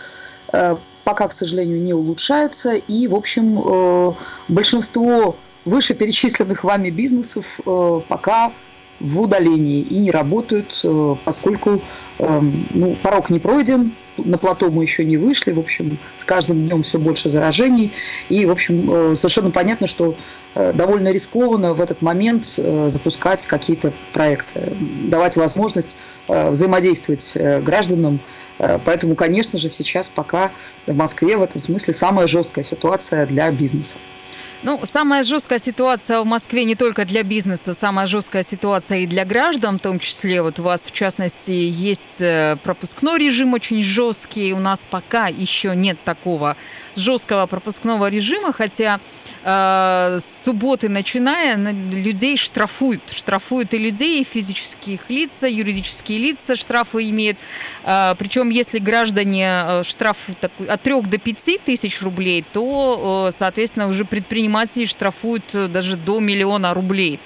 пока, 1.03 1.27
к 1.27 1.31
сожалению, 1.31 1.79
не 1.79 1.93
улучшается. 1.93 2.71
И, 2.73 3.07
в 3.07 3.13
общем, 3.13 4.15
большинство 4.47 5.35
вышеперечисленных 5.63 6.63
вами 6.63 6.89
бизнесов 6.89 7.59
пока 8.07 8.51
в 8.99 9.21
удалении 9.21 9.81
и 9.81 9.97
не 9.97 10.11
работают, 10.11 10.79
э, 10.83 11.15
поскольку 11.23 11.81
эм, 12.19 12.67
ну, 12.71 12.95
порог 13.01 13.29
не 13.29 13.39
пройден, 13.39 13.91
на 14.17 14.37
плато 14.37 14.69
мы 14.69 14.83
еще 14.83 15.05
не 15.05 15.15
вышли, 15.15 15.51
в 15.51 15.59
общем, 15.59 15.97
с 16.17 16.25
каждым 16.25 16.67
днем 16.67 16.83
все 16.83 16.99
больше 16.99 17.29
заражений, 17.29 17.93
и, 18.27 18.45
в 18.45 18.51
общем, 18.51 18.89
э, 18.91 19.15
совершенно 19.15 19.51
понятно, 19.51 19.87
что 19.87 20.15
э, 20.55 20.73
довольно 20.73 21.11
рискованно 21.11 21.73
в 21.73 21.81
этот 21.81 22.01
момент 22.01 22.45
запускать 22.45 23.45
какие-то 23.45 23.93
проекты, 24.13 24.73
давать 25.05 25.35
возможность 25.37 25.97
взаимодействовать 26.27 27.37
гражданам, 27.63 28.19
Поэтому, 28.83 29.15
конечно 29.15 29.57
же, 29.57 29.69
сейчас 29.69 30.09
пока 30.09 30.51
в 30.85 30.93
Москве 30.93 31.37
в 31.37 31.41
этом 31.41 31.61
смысле 31.61 31.93
самая 31.93 32.27
жесткая 32.27 32.65
ситуация 32.65 33.25
для 33.25 33.49
бизнеса. 33.51 33.95
Ну, 34.61 34.77
самая 34.91 35.23
жесткая 35.23 35.57
ситуация 35.57 36.19
в 36.19 36.25
Москве 36.25 36.65
не 36.65 36.75
только 36.75 37.05
для 37.05 37.23
бизнеса, 37.23 37.73
самая 37.73 38.07
жесткая 38.07 38.43
ситуация 38.43 38.99
и 38.99 39.07
для 39.07 39.23
граждан, 39.23 39.79
в 39.79 39.81
том 39.81 39.99
числе. 39.99 40.41
Вот 40.41 40.59
у 40.59 40.63
вас, 40.63 40.81
в 40.81 40.91
частности, 40.91 41.51
есть 41.51 42.19
э, 42.19 42.57
пропускной 42.61 43.19
режим 43.19 43.53
очень 43.53 43.81
жесткий, 43.81 44.51
у 44.53 44.59
нас 44.59 44.85
пока 44.89 45.27
еще 45.27 45.73
нет 45.77 45.97
такого 46.03 46.57
жесткого 46.97 47.45
пропускного 47.45 48.09
режима, 48.09 48.51
хотя 48.51 48.99
с 49.43 50.23
субботы 50.43 50.89
начиная 50.89 51.55
людей 51.55 52.37
штрафуют. 52.37 53.01
Штрафуют 53.11 53.73
и 53.73 53.77
людей, 53.77 54.21
и 54.21 54.23
физических 54.23 55.09
лица, 55.09 55.47
юридические 55.47 56.19
лица 56.19 56.55
штрафы 56.55 57.09
имеют. 57.09 57.37
Э, 57.83 58.15
причем, 58.17 58.49
если 58.49 58.79
граждане 58.79 59.47
э, 59.47 59.83
штраф 59.83 60.17
от 60.67 60.81
3 60.81 61.01
до 61.01 61.17
5 61.17 61.61
тысяч 61.63 62.01
рублей, 62.01 62.43
то, 62.51 63.29
э, 63.29 63.37
соответственно, 63.37 63.87
уже 63.87 64.05
предприниматели 64.05 64.85
штрафуют 64.85 65.43
даже 65.53 65.95
до 65.95 66.19
миллиона 66.19 66.73
рублей. 66.73 67.19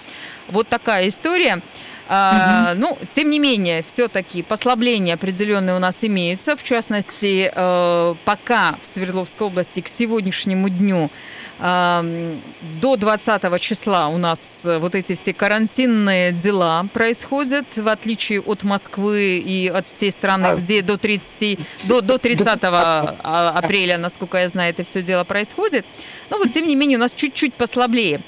Вот 0.49 0.67
такая 0.67 1.07
история. 1.07 1.61
А, 2.07 2.73
ну, 2.75 2.97
тем 3.15 3.29
не 3.29 3.39
менее, 3.39 3.81
все-таки 3.83 4.43
послабления 4.43 5.13
определенные 5.13 5.75
у 5.75 5.79
нас 5.79 5.97
имеются. 6.01 6.57
В 6.57 6.63
частности, 6.63 7.51
э, 7.53 8.15
пока 8.25 8.75
в 8.81 8.87
Свердловской 8.87 9.47
области 9.47 9.79
к 9.81 9.87
сегодняшнему 9.87 10.67
дню 10.67 11.09
э, 11.59 12.35
до 12.81 12.95
20 12.97 13.61
числа 13.61 14.09
у 14.09 14.17
нас 14.17 14.39
вот 14.63 14.95
эти 14.95 15.15
все 15.15 15.33
карантинные 15.33 16.33
дела 16.33 16.85
происходят, 16.93 17.65
в 17.75 17.87
отличие 17.87 18.41
от 18.41 18.63
Москвы 18.63 19.37
и 19.37 19.67
от 19.67 19.87
всей 19.87 20.11
страны, 20.11 20.47
а, 20.47 20.55
где 20.55 20.81
до 20.81 20.97
30, 20.97 21.87
до, 21.87 22.01
до 22.01 22.17
30 22.17 22.59
апреля, 23.23 23.97
насколько 23.97 24.37
я 24.37 24.49
знаю, 24.49 24.71
это 24.71 24.83
все 24.83 25.01
дело 25.01 25.23
происходит. 25.23 25.85
Но 26.29 26.37
вот, 26.37 26.53
тем 26.53 26.67
не 26.67 26.75
менее, 26.75 26.97
у 26.97 27.01
нас 27.01 27.13
чуть-чуть 27.13 27.53
послаблее. 27.53 28.19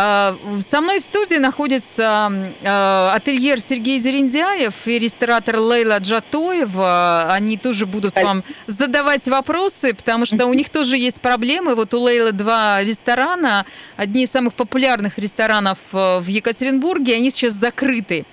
А, 0.00 0.36
со 0.70 0.80
мной 0.80 1.00
в 1.00 1.02
студии 1.02 1.38
находится 1.38 2.30
а, 2.62 3.12
ательер 3.16 3.60
Сергей 3.60 3.98
Зерендяев 3.98 4.86
и 4.86 4.96
ресторатор 4.96 5.58
Лейла 5.58 5.98
Джатоева. 5.98 7.32
Они 7.32 7.56
тоже 7.56 7.84
будут 7.84 8.14
вам 8.14 8.44
задавать 8.68 9.26
вопросы, 9.26 9.94
потому 9.94 10.24
что 10.24 10.46
у 10.46 10.52
них 10.54 10.68
тоже 10.68 10.96
есть 10.96 11.20
проблемы. 11.20 11.74
Вот 11.74 11.94
у 11.94 12.00
Лейлы 12.00 12.30
два 12.30 12.80
ресторана, 12.84 13.66
одни 13.96 14.22
из 14.22 14.30
самых 14.30 14.54
популярных 14.54 15.18
ресторанов 15.18 15.78
э, 15.92 16.20
в 16.20 16.28
Екатеринбурге, 16.28 17.16
они 17.16 17.32
сейчас 17.32 17.54
закрыты. 17.54 18.24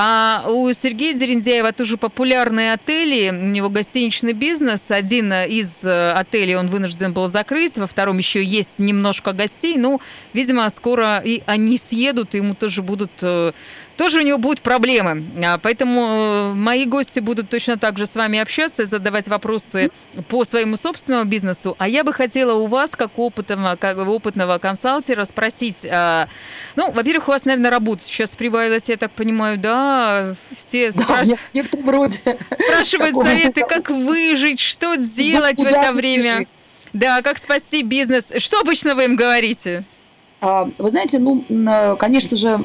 А 0.00 0.44
у 0.46 0.72
Сергея 0.72 1.12
Дерендяева 1.12 1.72
тоже 1.72 1.96
популярные 1.96 2.72
отели, 2.72 3.30
у 3.30 3.46
него 3.46 3.68
гостиничный 3.68 4.32
бизнес. 4.32 4.92
Один 4.92 5.32
из 5.32 5.82
э, 5.82 6.12
отелей 6.12 6.54
он 6.54 6.68
вынужден 6.68 7.12
был 7.12 7.26
закрыть, 7.26 7.76
во 7.76 7.88
втором 7.88 8.18
еще 8.18 8.40
есть 8.40 8.78
немножко 8.78 9.32
гостей. 9.32 9.76
Ну, 9.76 10.00
видимо, 10.34 10.70
скоро 10.70 11.20
и 11.24 11.42
они 11.46 11.78
съедут, 11.78 12.36
и 12.36 12.36
ему 12.36 12.54
тоже 12.54 12.80
будут 12.80 13.10
э, 13.22 13.50
тоже 13.98 14.20
у 14.20 14.22
него 14.22 14.38
будут 14.38 14.62
проблемы. 14.62 15.24
А, 15.44 15.58
поэтому 15.58 16.00
э, 16.00 16.52
мои 16.54 16.86
гости 16.86 17.18
будут 17.18 17.50
точно 17.50 17.76
так 17.76 17.98
же 17.98 18.06
с 18.06 18.14
вами 18.14 18.38
общаться 18.38 18.82
и 18.82 18.86
задавать 18.86 19.26
вопросы 19.26 19.90
по 20.28 20.44
своему 20.44 20.76
собственному 20.76 21.24
бизнесу. 21.24 21.74
А 21.78 21.88
я 21.88 22.04
бы 22.04 22.12
хотела 22.12 22.54
у 22.54 22.68
вас, 22.68 22.92
как 22.92 23.18
опытного, 23.18 23.76
как 23.76 23.98
опытного 23.98 24.58
консалтера, 24.58 25.24
спросить, 25.24 25.84
а, 25.84 26.28
ну, 26.76 26.92
во-первых, 26.92 27.28
у 27.28 27.32
вас, 27.32 27.44
наверное, 27.44 27.72
работа 27.72 28.04
сейчас 28.04 28.30
прибавилась, 28.30 28.84
я 28.86 28.96
так 28.96 29.10
понимаю, 29.10 29.58
да? 29.58 30.36
Все 30.56 30.92
да, 30.92 31.02
спраш... 31.02 31.28
вроде 31.72 32.38
спрашивают 32.52 33.16
советы, 33.16 33.64
как 33.68 33.90
выжить, 33.90 34.60
что 34.60 34.94
делать 34.96 35.58
в 35.58 35.64
это 35.64 35.92
время. 35.92 36.46
Да, 36.92 37.20
как 37.22 37.38
спасти 37.38 37.82
бизнес. 37.82 38.32
Что 38.38 38.60
обычно 38.60 38.94
вы 38.94 39.04
им 39.04 39.16
говорите? 39.16 39.84
А, 40.40 40.68
вы 40.78 40.90
знаете, 40.90 41.18
ну, 41.18 41.44
конечно 41.98 42.36
же, 42.36 42.64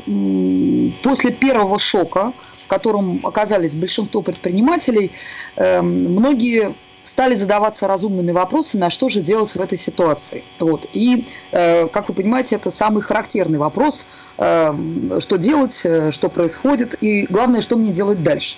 после 1.03 1.31
первого 1.31 1.79
шока, 1.79 2.33
в 2.63 2.67
котором 2.67 3.19
оказались 3.25 3.73
большинство 3.73 4.21
предпринимателей, 4.21 5.11
эм, 5.55 6.13
многие 6.13 6.73
стали 7.03 7.35
задаваться 7.35 7.85
разумными 7.87 8.31
вопросами, 8.31 8.85
а 8.85 8.89
что 8.89 9.09
же 9.09 9.21
делать 9.21 9.53
в 9.53 9.59
этой 9.59 9.77
ситуации. 9.77 10.43
Вот. 10.59 10.87
И, 10.93 11.27
э, 11.51 11.87
как 11.89 12.07
вы 12.07 12.15
понимаете, 12.15 12.55
это 12.55 12.71
самый 12.71 13.03
характерный 13.03 13.57
вопрос, 13.57 14.05
эм, 14.37 15.19
что 15.19 15.35
делать, 15.35 15.81
э, 15.83 16.11
что 16.11 16.29
происходит, 16.29 16.95
и 17.01 17.25
главное, 17.29 17.61
что 17.61 17.75
мне 17.75 17.91
делать 17.91 18.23
дальше. 18.23 18.57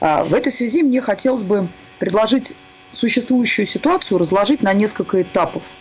А, 0.00 0.22
в 0.22 0.32
этой 0.32 0.52
связи 0.52 0.82
мне 0.82 1.00
хотелось 1.00 1.42
бы 1.42 1.66
предложить 1.98 2.54
существующую 2.92 3.66
ситуацию 3.66 4.18
разложить 4.18 4.62
на 4.62 4.72
несколько 4.72 5.20
этапов– 5.22 5.62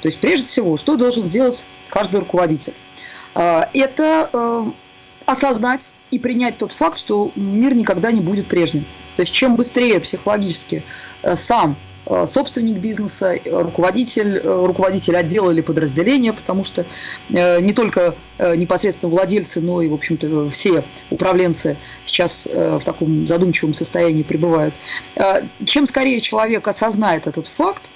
то 0.00 0.08
есть, 0.08 0.18
прежде 0.18 0.46
всего, 0.46 0.76
что 0.76 0.96
должен 0.96 1.24
сделать 1.24 1.66
каждый 1.88 2.20
руководитель? 2.20 2.74
А, 3.34 3.68
это 3.72 4.30
э, 4.32 4.64
осознать 5.26 5.90
и 6.10 6.18
принять 6.18 6.58
тот 6.58 6.72
факт, 6.72 6.98
что 6.98 7.32
мир 7.34 7.74
никогда 7.74 8.12
не 8.12 8.20
будет 8.20 8.46
прежним. 8.46 8.84
То 9.16 9.22
есть, 9.22 9.32
чем 9.32 9.56
быстрее 9.56 10.00
психологически 10.00 10.84
э, 11.22 11.34
сам 11.34 11.76
э, 12.06 12.26
собственник 12.26 12.76
бизнеса, 12.76 13.36
руководитель, 13.44 14.38
руководитель 14.38 15.16
отдела 15.16 15.50
или 15.50 15.62
подразделения, 15.62 16.32
потому 16.32 16.64
что 16.64 16.84
не 17.28 17.72
только 17.72 18.14
непосредственно 18.38 19.10
владельцы, 19.10 19.60
но 19.60 19.80
и, 19.80 19.88
в 19.88 19.94
общем-то, 19.94 20.50
все 20.50 20.84
управленцы 21.10 21.76
сейчас 22.04 22.46
в 22.46 22.80
таком 22.84 23.26
задумчивом 23.26 23.74
состоянии 23.74 24.22
пребывают. 24.22 24.74
Чем 25.64 25.86
скорее 25.86 26.20
человек 26.20 26.66
осознает 26.68 27.26
этот 27.26 27.46
факт, 27.46 27.90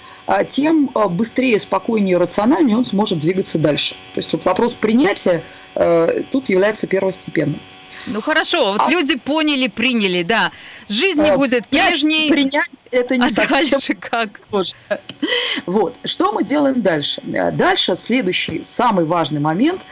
тем 0.44 0.90
а, 0.94 1.08
быстрее, 1.08 1.58
спокойнее, 1.58 2.18
рациональнее 2.18 2.76
он 2.76 2.84
сможет 2.84 3.20
двигаться 3.20 3.58
дальше. 3.58 3.94
То 4.14 4.18
есть 4.18 4.32
вот 4.32 4.44
вопрос 4.44 4.74
принятия 4.74 5.42
э, 5.74 6.22
тут 6.30 6.48
является 6.50 6.86
первостепенным. 6.86 7.60
Ну 8.06 8.20
хорошо, 8.20 8.72
вот 8.72 8.80
а... 8.86 8.90
люди 8.90 9.16
поняли, 9.16 9.68
приняли, 9.68 10.22
да. 10.22 10.52
Жизнь 10.88 11.20
не 11.20 11.30
а, 11.30 11.36
будет 11.36 11.66
прежней. 11.66 12.28
Принять 12.28 12.70
это 12.90 13.16
не 13.16 13.26
а 13.26 13.30
совсем 13.30 13.70
дальше 13.70 13.94
как? 13.94 14.40
Сложно. 14.48 14.78
Вот. 15.66 15.94
Что 16.04 16.32
мы 16.32 16.42
делаем 16.44 16.80
дальше? 16.80 17.20
Дальше 17.22 17.96
следующий, 17.96 18.64
самый 18.64 19.04
важный 19.04 19.40
момент. 19.40 19.82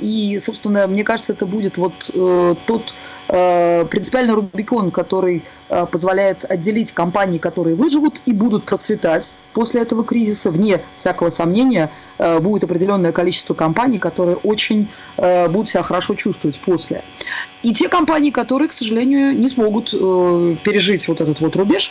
И, 0.00 0.38
собственно, 0.40 0.86
мне 0.86 1.04
кажется, 1.04 1.32
это 1.32 1.46
будет 1.46 1.78
вот 1.78 2.10
э, 2.12 2.54
тот 2.66 2.94
Э, 3.28 3.84
принципиальный 3.86 4.34
Рубикон, 4.34 4.90
который 4.90 5.42
э, 5.68 5.86
позволяет 5.86 6.44
отделить 6.48 6.92
компании, 6.92 7.38
которые 7.38 7.74
выживут 7.74 8.20
и 8.24 8.32
будут 8.32 8.64
процветать 8.64 9.34
после 9.52 9.82
этого 9.82 10.04
кризиса. 10.04 10.50
Вне 10.50 10.80
всякого 10.94 11.30
сомнения 11.30 11.90
э, 12.18 12.38
будет 12.38 12.64
определенное 12.64 13.12
количество 13.12 13.54
компаний, 13.54 13.98
которые 13.98 14.36
очень 14.36 14.88
будут 15.16 15.68
себя 15.68 15.82
хорошо 15.82 16.14
чувствовать 16.14 16.60
после. 16.60 17.02
И 17.62 17.72
те 17.72 17.88
компании, 17.88 18.30
которые, 18.30 18.68
к 18.68 18.72
сожалению, 18.72 19.36
не 19.36 19.48
смогут 19.48 19.90
пережить 19.90 21.08
вот 21.08 21.20
этот 21.20 21.40
вот 21.40 21.56
рубеж, 21.56 21.90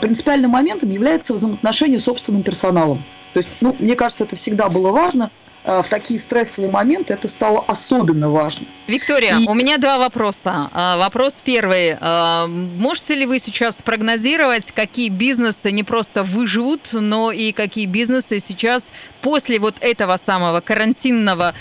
принципиальным 0.00 0.50
моментом 0.50 0.90
является 0.90 1.32
взаимоотношение 1.34 2.00
с 2.00 2.04
собственным 2.04 2.42
персоналом. 2.42 3.02
То 3.32 3.38
есть, 3.38 3.48
ну, 3.60 3.76
мне 3.78 3.94
кажется, 3.94 4.24
это 4.24 4.36
всегда 4.36 4.68
было 4.68 4.90
важно– 4.90 5.30
в 5.66 5.88
такие 5.88 6.18
стрессовые 6.18 6.70
моменты 6.70 7.14
это 7.14 7.28
стало 7.28 7.64
особенно 7.66 8.30
важно. 8.30 8.66
Виктория, 8.86 9.38
И... 9.38 9.48
у 9.48 9.54
меня 9.54 9.78
два 9.78 9.98
вопроса. 9.98 10.70
А, 10.72 10.96
вопрос 10.96 11.42
первый. 11.44 11.96
А, 12.00 12.46
можете 12.46 13.14
ли 13.14 13.26
вы 13.26 13.38
сейчас 13.38 13.82
прогнозировать, 13.82 14.70
какие 14.72 15.08
бизнесы 15.08 15.72
не 15.72 15.82
просто 15.82 16.22
выживут, 16.22 16.90
но 16.92 17.32
и 17.32 17.52
какие 17.52 17.86
бизнесы 17.86 18.40
сейчас 18.40 18.92
после 19.22 19.58
вот 19.58 19.74
этого 19.80 20.16
самого 20.18 20.60
карантинного 20.60 21.54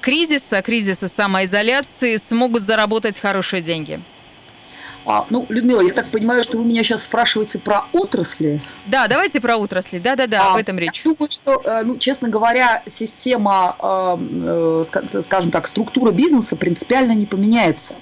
кризиса, 0.00 0.60
кризиса 0.62 1.06
самоизоляции 1.06 2.16
смогут 2.16 2.62
заработать 2.62 3.18
хорошие 3.18 3.62
деньги? 3.62 4.00
А, 5.06 5.24
ну, 5.30 5.46
Людмила, 5.48 5.80
я 5.82 5.92
так 5.92 6.06
понимаю, 6.08 6.42
что 6.42 6.58
вы 6.58 6.64
меня 6.64 6.82
сейчас 6.82 7.04
спрашиваете 7.04 7.60
про 7.60 7.84
отрасли. 7.92 8.60
Да, 8.86 9.06
давайте 9.06 9.40
про 9.40 9.56
отрасли. 9.56 10.00
Да-да-да, 10.00 10.48
а, 10.48 10.52
об 10.52 10.56
этом 10.58 10.78
речь. 10.78 11.02
Я 11.04 11.12
думаю, 11.12 11.30
что, 11.30 11.62
э, 11.64 11.82
ну, 11.84 11.96
честно 11.96 12.28
говоря, 12.28 12.82
система, 12.86 13.76
э, 13.78 14.82
э, 14.82 15.20
скажем 15.22 15.52
так, 15.52 15.68
структура 15.68 16.10
бизнеса 16.10 16.56
принципиально 16.56 17.12
не 17.12 17.24
поменяется 17.24 17.94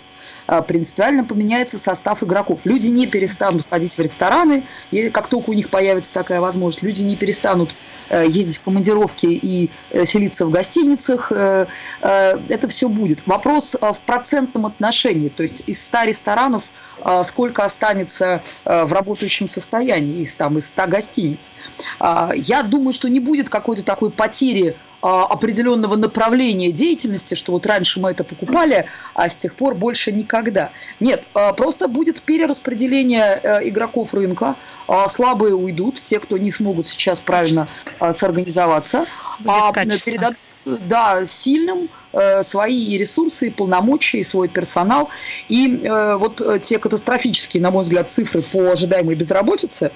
принципиально 0.66 1.24
поменяется 1.24 1.78
состав 1.78 2.22
игроков. 2.22 2.62
Люди 2.64 2.88
не 2.88 3.06
перестанут 3.06 3.66
ходить 3.68 3.96
в 3.96 4.00
рестораны, 4.00 4.64
и 4.90 5.10
как 5.10 5.28
только 5.28 5.50
у 5.50 5.52
них 5.52 5.70
появится 5.70 6.14
такая 6.14 6.40
возможность, 6.40 6.82
люди 6.82 7.02
не 7.02 7.16
перестанут 7.16 7.70
Э, 8.10 8.26
ездить 8.28 8.58
в 8.58 8.62
командировки 8.62 9.26
и 9.26 9.70
э, 9.90 10.04
селиться 10.04 10.44
в 10.44 10.50
гостиницах, 10.50 11.32
э, 11.32 11.66
это 12.00 12.68
все 12.68 12.88
будет. 12.88 13.26
Вопрос 13.26 13.74
в 13.80 14.00
процентном 14.04 14.66
отношении, 14.66 15.30
то 15.30 15.42
есть 15.42 15.62
из 15.66 15.84
100 15.86 16.04
ресторанов 16.04 16.70
сколько 17.24 17.64
останется 17.64 18.42
в 18.64 18.92
работающем 18.92 19.48
состоянии 19.48 20.22
из, 20.22 20.34
там, 20.36 20.58
из 20.58 20.68
100 20.70 20.86
гостиниц. 20.86 21.50
Я 22.00 22.62
думаю, 22.62 22.92
что 22.92 23.08
не 23.08 23.20
будет 23.20 23.48
какой-то 23.48 23.82
такой 23.82 24.10
потери 24.10 24.76
определенного 25.04 25.96
направления 25.96 26.72
деятельности, 26.72 27.34
что 27.34 27.52
вот 27.52 27.66
раньше 27.66 28.00
мы 28.00 28.10
это 28.12 28.24
покупали, 28.24 28.86
а 29.14 29.28
с 29.28 29.36
тех 29.36 29.54
пор 29.54 29.74
больше 29.74 30.12
никогда. 30.12 30.70
Нет, 30.98 31.24
просто 31.56 31.88
будет 31.88 32.22
перераспределение 32.22 33.40
игроков 33.64 34.14
рынка, 34.14 34.56
слабые 35.08 35.54
уйдут, 35.54 36.00
те, 36.02 36.18
кто 36.20 36.38
не 36.38 36.50
смогут 36.50 36.86
сейчас 36.88 37.20
правильно 37.20 37.68
сорганизоваться, 38.14 39.06
а 39.46 39.72
передадут 39.72 40.38
да, 40.64 41.26
сильным 41.26 41.88
э, 42.12 42.42
свои 42.42 42.96
ресурсы, 42.96 43.50
полномочия, 43.50 44.24
свой 44.24 44.48
персонал. 44.48 45.10
И 45.48 45.82
э, 45.82 46.16
вот 46.16 46.40
те 46.62 46.78
катастрофические, 46.78 47.62
на 47.62 47.70
мой 47.70 47.82
взгляд, 47.82 48.10
цифры 48.10 48.42
по 48.42 48.72
ожидаемой 48.72 49.14
безработице, 49.14 49.92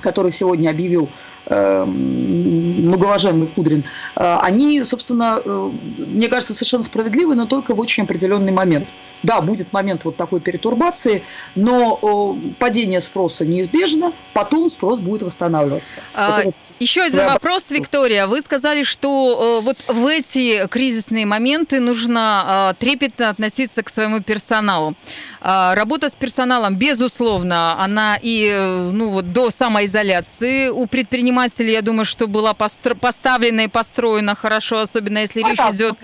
который 0.00 0.30
сегодня 0.30 0.70
объявил 0.70 1.08
э, 1.46 1.84
многоуважаемый 1.84 3.48
Кудрин, 3.48 3.84
э, 4.16 4.34
они, 4.42 4.82
собственно, 4.84 5.40
э, 5.44 5.70
мне 5.98 6.28
кажется, 6.28 6.54
совершенно 6.54 6.82
справедливы, 6.82 7.34
но 7.34 7.46
только 7.46 7.74
в 7.74 7.80
очень 7.80 8.04
определенный 8.04 8.52
момент. 8.52 8.88
Да, 9.22 9.40
будет 9.40 9.72
момент 9.72 10.04
вот 10.04 10.16
такой 10.16 10.40
перетурбации, 10.40 11.22
но 11.54 12.36
падение 12.58 13.00
спроса 13.00 13.44
неизбежно, 13.44 14.12
потом 14.32 14.70
спрос 14.70 14.98
будет 14.98 15.22
восстанавливаться. 15.22 15.96
А, 16.14 16.42
вот 16.44 16.54
еще 16.78 17.02
один 17.02 17.18
да. 17.18 17.32
вопрос, 17.34 17.70
Виктория. 17.70 18.26
Вы 18.26 18.42
сказали, 18.42 18.82
что 18.82 19.60
вот 19.62 19.76
в 19.88 20.06
эти 20.06 20.66
кризисные 20.68 21.26
моменты 21.26 21.80
нужно 21.80 22.76
трепетно 22.78 23.30
относиться 23.30 23.82
к 23.82 23.90
своему 23.90 24.20
персоналу. 24.20 24.94
А, 25.40 25.74
работа 25.74 26.08
с 26.08 26.12
персоналом, 26.12 26.74
безусловно, 26.74 27.80
она 27.80 28.18
и 28.20 28.50
ну, 28.92 29.10
вот 29.10 29.32
до 29.32 29.50
самоизоляции 29.50 30.68
у 30.68 30.86
предпринимателей, 30.86 31.72
я 31.72 31.82
думаю, 31.82 32.04
что 32.04 32.26
была 32.26 32.52
постро- 32.52 32.96
поставлена 32.96 33.62
и 33.62 33.68
построена 33.68 34.34
хорошо, 34.34 34.80
особенно 34.80 35.18
если 35.18 35.40
речь 35.40 35.58
идет, 35.58 35.96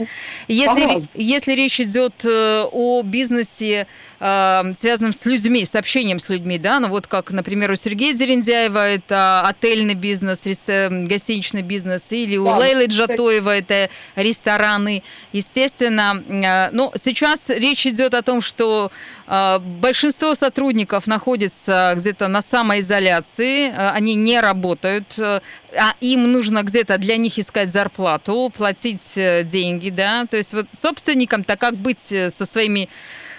если, 0.46 1.00
если 1.14 1.52
речь 1.52 1.80
идет 1.80 2.14
э, 2.24 2.64
о 2.70 3.02
бизнесе, 3.04 3.86
э, 4.20 4.72
связанном 4.80 5.12
с 5.12 5.24
людьми, 5.26 5.64
с 5.64 5.74
общением 5.74 6.18
с 6.18 6.28
людьми, 6.28 6.58
да, 6.58 6.80
ну 6.80 6.88
вот 6.88 7.06
как, 7.06 7.30
например, 7.30 7.70
у 7.70 7.76
Сергея 7.76 8.14
Дерендяева 8.14 8.78
это 8.78 9.42
отельный 9.42 9.94
бизнес, 9.94 10.40
гостиничный 10.44 11.62
бизнес, 11.62 12.10
или 12.10 12.36
у 12.36 12.44
да. 12.44 12.56
Лейлы 12.58 12.86
Джатоева 12.86 13.50
это 13.56 13.90
рестораны, 14.16 15.02
естественно. 15.32 16.22
Э, 16.28 16.70
но 16.72 16.92
сейчас 17.00 17.48
речь 17.48 17.86
идет 17.86 18.14
о 18.14 18.22
том, 18.22 18.40
что 18.40 18.90
большинство 19.26 20.34
сотрудников 20.34 21.06
находится 21.06 21.94
где-то 21.96 22.28
на 22.28 22.42
самоизоляции, 22.42 23.70
а, 23.70 23.90
они 23.90 24.14
не 24.14 24.38
работают, 24.40 25.18
а 25.18 25.94
им 26.00 26.30
нужно 26.30 26.62
где-то 26.62 26.98
для 26.98 27.16
них 27.16 27.38
искать 27.38 27.70
зарплату, 27.70 28.52
платить 28.54 29.16
э, 29.16 29.42
деньги, 29.42 29.90
да, 29.90 30.26
то 30.26 30.36
есть 30.36 30.52
вот 30.52 30.66
собственникам-то 30.72 31.56
как 31.56 31.76
быть 31.76 32.12
э, 32.12 32.30
со 32.30 32.44
своими 32.44 32.88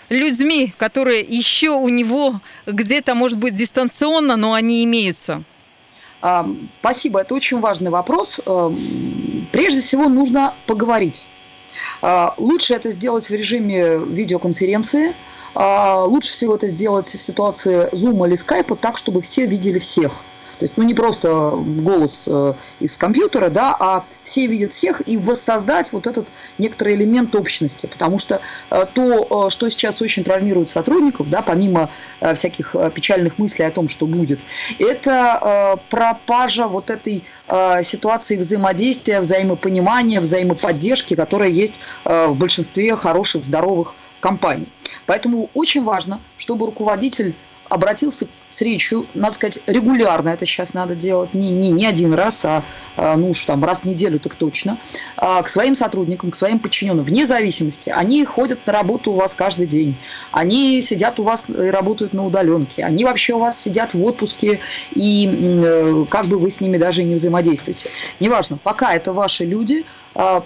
людьми, 0.10 0.74
которые 0.78 1.22
еще 1.22 1.70
у 1.70 1.88
него 1.88 2.42
где-то, 2.66 3.14
может 3.14 3.38
быть, 3.38 3.54
дистанционно, 3.54 4.36
но 4.36 4.54
они 4.54 4.84
имеются? 4.84 5.44
Спасибо, 6.80 7.22
это 7.22 7.36
очень 7.36 7.60
важный 7.60 7.92
вопрос. 7.92 8.40
Прежде 9.52 9.82
всего 9.82 10.10
нужно 10.10 10.56
поговорить. 10.66 11.26
Лучше 12.38 12.74
это 12.74 12.92
сделать 12.92 13.30
в 13.30 13.34
режиме 13.34 13.98
видеоконференции– 13.98 15.14
а, 15.26 15.45
лучше 15.56 16.34
всего 16.34 16.56
это 16.56 16.68
сделать 16.68 17.08
в 17.08 17.22
ситуации 17.22 17.90
Zoom 17.94 18.28
или 18.28 18.36
Skype 18.36 18.78
так, 18.80 18.98
чтобы 18.98 19.22
все 19.22 19.46
видели 19.46 19.80
всех. 19.80 20.24
То 20.60 20.64
есть, 20.64 20.78
ну, 20.78 20.84
не 20.84 20.94
просто 20.94 21.52
голос 21.52 22.26
э, 22.28 22.54
из 22.80 22.98
компьютера, 22.98 23.50
да, 23.50 23.76
а 23.78 24.06
все 24.24 24.48
видят 24.48 24.72
всех 24.72 25.06
и 25.06 25.18
воссоздать 25.18 25.92
вот 25.92 26.08
этот 26.08 26.30
некоторый 26.58 26.96
элемент 26.96 27.36
общности. 27.36 27.88
Потому 27.88 28.20
что 28.20 28.40
э, 28.72 28.86
то, 28.94 29.48
э, 29.48 29.50
что 29.50 29.70
сейчас 29.70 30.02
очень 30.02 30.24
травмирует 30.24 30.70
сотрудников, 30.70 31.30
да, 31.30 31.42
помимо 31.42 31.90
всяких 32.36 32.76
печальных 32.94 33.38
мыслей 33.38 33.66
о 33.66 33.72
том, 33.72 33.90
что 33.90 34.06
будет, 34.06 34.40
это 34.80 35.80
пропажа 35.90 36.68
вот 36.68 36.90
этой 36.90 37.24
ситуации 37.84 38.38
взаимодействия, 38.38 39.20
взаимопонимания, 39.20 40.22
взаимоподдержки, 40.22 41.16
которая 41.16 41.50
есть 41.50 41.82
в 42.04 42.34
большинстве 42.34 42.96
хороших, 42.96 43.44
здоровых 43.44 43.96
компаний. 44.20 44.68
Поэтому 45.06 45.50
очень 45.54 45.84
важно, 45.84 46.20
чтобы 46.38 46.66
руководитель 46.66 47.36
обратился 47.70 48.28
с 48.50 48.62
речью, 48.62 49.06
надо 49.14 49.36
сказать, 49.36 49.60
регулярно 49.66 50.30
это 50.30 50.46
сейчас 50.46 50.74
надо 50.74 50.96
делать, 50.96 51.34
не, 51.34 51.50
не, 51.50 51.70
не 51.70 51.86
один 51.86 52.14
раз, 52.14 52.46
а, 52.46 52.64
а 52.96 53.18
ну 53.18 53.32
уж 53.32 53.44
там 53.44 53.64
раз 53.66 53.82
в 53.82 53.86
неделю 53.86 54.20
так 54.20 54.36
точно, 54.36 54.78
а, 55.18 55.42
к 55.42 55.50
своим 55.50 55.76
сотрудникам, 55.76 56.32
к 56.32 56.36
своим 56.36 56.60
подчиненным, 56.60 57.04
вне 57.04 57.26
зависимости. 57.26 57.90
Они 57.90 58.24
ходят 58.24 58.60
на 58.66 58.74
работу 58.74 59.12
у 59.12 59.16
вас 59.16 59.34
каждый 59.34 59.68
день, 59.68 59.96
они 60.32 60.82
сидят 60.82 61.20
у 61.20 61.24
вас 61.24 61.50
и 61.50 61.70
работают 61.70 62.14
на 62.14 62.26
удаленке, 62.26 62.84
они 62.84 63.04
вообще 63.04 63.34
у 63.34 63.40
вас 63.40 63.60
сидят 63.60 63.94
в 63.94 64.04
отпуске, 64.04 64.60
и 64.94 65.28
э, 65.28 66.06
как 66.10 66.28
бы 66.28 66.38
вы 66.38 66.50
с 66.50 66.62
ними 66.62 66.78
даже 66.78 67.04
не 67.04 67.16
взаимодействуете. 67.16 67.90
Неважно, 68.20 68.58
пока 68.62 68.94
это 68.94 69.12
ваши 69.12 69.44
люди, 69.44 69.86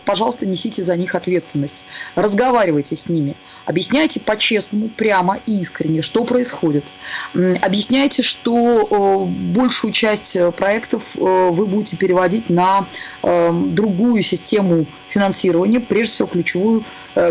пожалуйста, 0.06 0.46
несите 0.46 0.84
за 0.84 0.96
них 0.98 1.16
ответственность. 1.16 1.86
Разговаривайте 2.16 2.96
с 2.96 3.08
ними, 3.08 3.36
объясняйте 3.66 4.20
по-честному, 4.20 4.90
прямо 4.90 5.40
и 5.46 5.60
искренне, 5.60 6.02
что 6.02 6.24
происходит. 6.24 6.86
Объясняйте, 7.34 8.24
что 8.24 9.28
большую 9.30 9.94
часть 9.94 10.36
э, 10.36 10.52
проектов 10.52 11.16
э, 11.16 11.50
вы 11.52 11.66
будете 11.66 11.98
переводить 11.98 12.50
на 12.50 12.86
э, 13.24 13.52
другую 13.52 14.22
систему 14.22 14.86
финансирования, 15.08 15.80
прежде 15.80 16.14
всего 16.14 16.28
ключевую, 16.28 16.84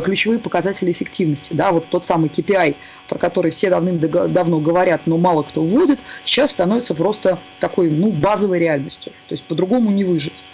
ключевые 0.04 0.38
показатели 0.38 0.92
эффективности. 0.92 1.52
Да, 1.52 1.72
вот 1.72 1.86
тот 1.88 2.04
самый 2.04 2.30
KPI, 2.30 2.76
про 3.08 3.18
который 3.18 3.50
все 3.50 3.70
давным-давно 3.70 4.60
говорят, 4.60 5.02
но 5.06 5.18
мало 5.18 5.42
кто 5.42 5.62
вводит, 5.62 6.00
сейчас 6.24 6.52
становится 6.52 6.94
просто 6.94 7.38
такой 7.60 7.90
ну, 7.90 8.10
базовой 8.10 8.58
реальностью. 8.58 9.12
То 9.28 9.32
есть 9.32 9.44
по-другому 9.44 9.90
не 9.90 10.04
выжить. 10.04 10.44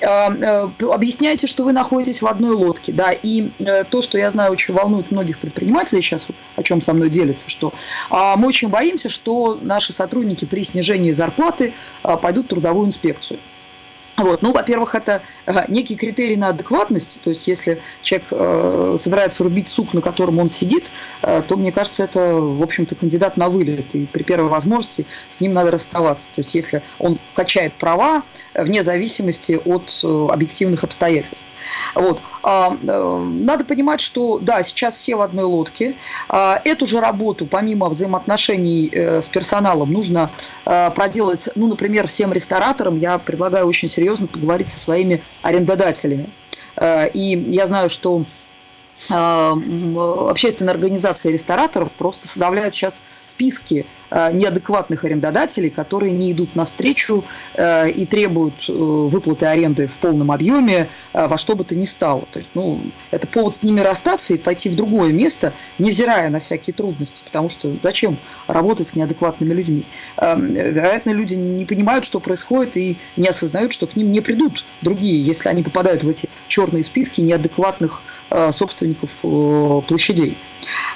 Объясняйте 0.00 1.28
объясняете, 1.28 1.46
что 1.46 1.64
вы 1.64 1.72
находитесь 1.72 2.22
в 2.22 2.26
одной 2.26 2.54
лодке, 2.54 2.92
да, 2.92 3.12
и 3.12 3.50
э, 3.58 3.84
то, 3.84 4.02
что 4.02 4.18
я 4.18 4.30
знаю, 4.30 4.52
очень 4.52 4.74
волнует 4.74 5.10
многих 5.10 5.38
предпринимателей 5.38 6.00
сейчас, 6.00 6.26
вот, 6.28 6.36
о 6.56 6.62
чем 6.62 6.80
со 6.80 6.92
мной 6.92 7.10
делятся, 7.10 7.48
что 7.48 7.72
э, 8.10 8.34
мы 8.36 8.48
очень 8.48 8.68
боимся, 8.68 9.08
что 9.08 9.58
наши 9.60 9.92
сотрудники 9.92 10.44
при 10.44 10.64
снижении 10.64 11.12
зарплаты 11.12 11.74
э, 12.04 12.16
пойдут 12.20 12.46
в 12.46 12.48
трудовую 12.48 12.86
инспекцию. 12.86 13.38
Вот. 14.18 14.42
Ну, 14.42 14.52
во-первых, 14.52 14.94
это 14.94 15.22
некий 15.68 15.94
критерий 15.94 16.36
на 16.36 16.48
адекватность. 16.48 17.20
То 17.22 17.30
есть, 17.30 17.46
если 17.46 17.80
человек 18.02 18.28
э, 18.30 18.96
собирается 18.98 19.44
рубить 19.44 19.68
сук, 19.68 19.94
на 19.94 20.00
котором 20.00 20.38
он 20.40 20.48
сидит, 20.48 20.90
э, 21.22 21.42
то, 21.46 21.56
мне 21.56 21.70
кажется, 21.70 22.02
это, 22.02 22.34
в 22.34 22.62
общем-то, 22.62 22.96
кандидат 22.96 23.36
на 23.36 23.48
вылет. 23.48 23.94
И 23.94 24.06
при 24.06 24.24
первой 24.24 24.48
возможности 24.48 25.06
с 25.30 25.40
ним 25.40 25.52
надо 25.52 25.70
расставаться. 25.70 26.28
То 26.34 26.40
есть, 26.40 26.54
если 26.54 26.82
он 26.98 27.18
качает 27.34 27.72
права, 27.74 28.22
вне 28.54 28.82
зависимости 28.82 29.60
от 29.64 30.00
э, 30.02 30.26
объективных 30.32 30.84
обстоятельств. 30.84 31.46
Вот. 31.94 32.20
А, 32.42 32.76
э, 32.80 33.24
надо 33.40 33.64
понимать, 33.64 34.00
что 34.00 34.38
да, 34.38 34.62
сейчас 34.62 34.96
все 34.96 35.16
в 35.16 35.20
одной 35.20 35.44
лодке. 35.44 35.94
А, 36.28 36.60
эту 36.64 36.86
же 36.86 37.00
работу, 37.00 37.46
помимо 37.46 37.88
взаимоотношений 37.88 38.90
э, 38.92 39.22
с 39.22 39.28
персоналом, 39.28 39.92
нужно 39.92 40.30
проделать, 40.64 41.48
ну, 41.54 41.66
например, 41.66 42.06
всем 42.06 42.32
рестораторам. 42.32 42.96
Я 42.96 43.18
предлагаю 43.18 43.66
очень 43.66 43.88
серьезно 43.88 44.07
поговорить 44.16 44.68
со 44.68 44.78
своими 44.78 45.22
арендодателями. 45.42 46.30
И 47.14 47.46
я 47.50 47.66
знаю, 47.66 47.90
что 47.90 48.26
общественные 49.08 50.72
организации 50.72 51.32
рестораторов 51.32 51.94
просто 51.94 52.26
составляют 52.26 52.74
сейчас 52.74 53.02
списки 53.26 53.86
Э, 54.10 54.32
неадекватных 54.32 55.04
арендодателей, 55.04 55.68
которые 55.68 56.12
не 56.12 56.32
идут 56.32 56.56
навстречу 56.56 57.24
э, 57.54 57.90
и 57.90 58.06
требуют 58.06 58.54
э, 58.66 58.72
выплаты 58.72 59.44
аренды 59.44 59.86
в 59.86 59.98
полном 59.98 60.32
объеме 60.32 60.88
во 61.12 61.36
что 61.36 61.54
бы 61.54 61.64
то 61.64 61.74
ни 61.74 61.84
стало. 61.84 62.24
То 62.32 62.38
есть, 62.38 62.50
ну, 62.54 62.80
это 63.10 63.26
повод 63.26 63.56
с 63.56 63.62
ними 63.62 63.80
расстаться 63.80 64.32
и 64.32 64.38
пойти 64.38 64.70
в 64.70 64.76
другое 64.76 65.12
место, 65.12 65.52
невзирая 65.78 66.30
на 66.30 66.38
всякие 66.38 66.72
трудности, 66.72 67.22
потому 67.24 67.48
что 67.50 67.70
зачем 67.82 68.16
работать 68.46 68.88
с 68.88 68.94
неадекватными 68.94 69.52
людьми? 69.52 69.84
Вероятно, 70.16 71.10
люди 71.10 71.34
не 71.34 71.64
понимают, 71.64 72.04
что 72.04 72.20
происходит, 72.20 72.76
и 72.76 72.96
не 73.16 73.28
осознают, 73.28 73.72
что 73.72 73.86
к 73.86 73.96
ним 73.96 74.12
не 74.12 74.20
придут 74.20 74.64
другие, 74.80 75.20
если 75.20 75.48
они 75.48 75.62
попадают 75.62 76.04
в 76.04 76.08
эти 76.08 76.28
черные 76.46 76.84
списки 76.84 77.20
неадекватных 77.20 78.02
собственников 78.52 79.10
площадей. 79.86 80.36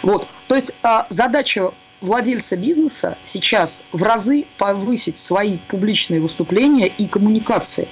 Вот. 0.02 0.28
То 0.48 0.54
есть 0.54 0.74
задача 1.08 1.72
владельца 2.00 2.56
бизнеса 2.56 3.16
сейчас 3.24 3.82
в 3.92 4.02
разы 4.02 4.44
повысить 4.58 5.18
свои 5.18 5.58
публичные 5.68 6.20
выступления 6.20 6.88
и 6.88 7.06
коммуникации 7.06 7.88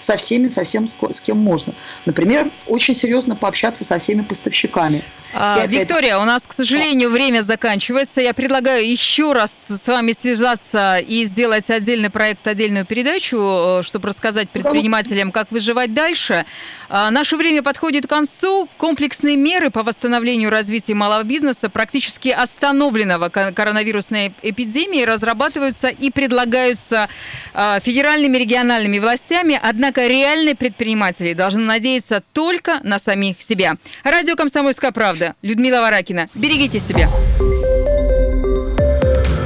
со 0.00 0.16
всеми, 0.16 0.48
со 0.48 0.64
всем, 0.64 0.86
с 0.86 1.20
кем 1.20 1.38
можно. 1.38 1.72
Например, 2.06 2.50
очень 2.66 2.94
серьезно 2.94 3.36
пообщаться 3.36 3.84
со 3.84 3.98
всеми 3.98 4.22
поставщиками. 4.22 5.02
А, 5.32 5.64
Виктория, 5.66 6.18
у 6.18 6.24
нас, 6.24 6.42
к 6.46 6.52
сожалению, 6.52 7.10
время 7.10 7.42
заканчивается. 7.42 8.20
Я 8.20 8.34
предлагаю 8.34 8.88
еще 8.88 9.32
раз 9.32 9.50
с 9.68 9.86
вами 9.86 10.12
связаться 10.18 10.98
и 10.98 11.24
сделать 11.26 11.70
отдельный 11.70 12.10
проект, 12.10 12.46
отдельную 12.48 12.84
передачу, 12.84 13.36
э, 13.38 13.82
чтобы 13.84 14.08
рассказать 14.08 14.50
предпринимателям, 14.50 15.30
как 15.30 15.52
выживать 15.52 15.94
дальше. 15.94 16.44
А, 16.88 17.10
наше 17.12 17.36
время 17.36 17.62
подходит 17.62 18.06
к 18.06 18.08
концу. 18.08 18.68
Комплексные 18.76 19.36
меры 19.36 19.70
по 19.70 19.84
восстановлению 19.84 20.48
и 20.48 20.50
развитию 20.50 20.96
малого 20.96 21.22
бизнеса, 21.22 21.68
практически 21.68 22.30
остановленного 22.30 23.28
коронавирусной 23.28 24.32
эпидемией, 24.42 25.04
разрабатываются 25.04 25.88
и 25.88 26.10
предлагаются 26.10 27.08
а, 27.54 27.78
федеральными 27.78 28.36
региональными 28.36 28.98
властями. 28.98 29.58
Однако 29.62 29.89
реальные 29.98 30.54
предприниматели 30.54 31.34
должны 31.34 31.62
надеяться 31.62 32.22
только 32.32 32.80
на 32.82 32.98
самих 32.98 33.42
себя. 33.42 33.74
Радио 34.02 34.34
«Комсомольская 34.36 34.92
правда» 34.92 35.10
правда». 35.10 35.34
Людмила 35.42 35.80
Варакина. 35.80 36.28
Берегите 36.34 36.78
себя. 36.78 37.08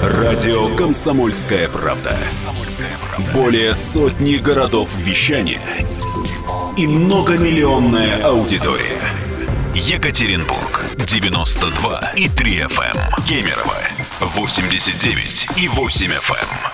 Радио 0.02 0.74
«Комсомольская 0.76 1.68
правда». 1.68 2.16
более 3.32 3.72
сотни 3.72 4.36
городов 4.36 4.90
вещания 4.96 5.62
и 6.76 6.86
многомиллионная 6.86 8.22
аудитория. 8.24 9.00
Екатеринбург 9.74 10.84
92 11.06 12.12
и 12.16 12.28
3 12.28 12.58
FM. 12.62 12.98
Кемерово 13.28 13.78
89 14.20 15.48
и 15.56 15.68
8 15.68 16.06
FM. 16.12 16.73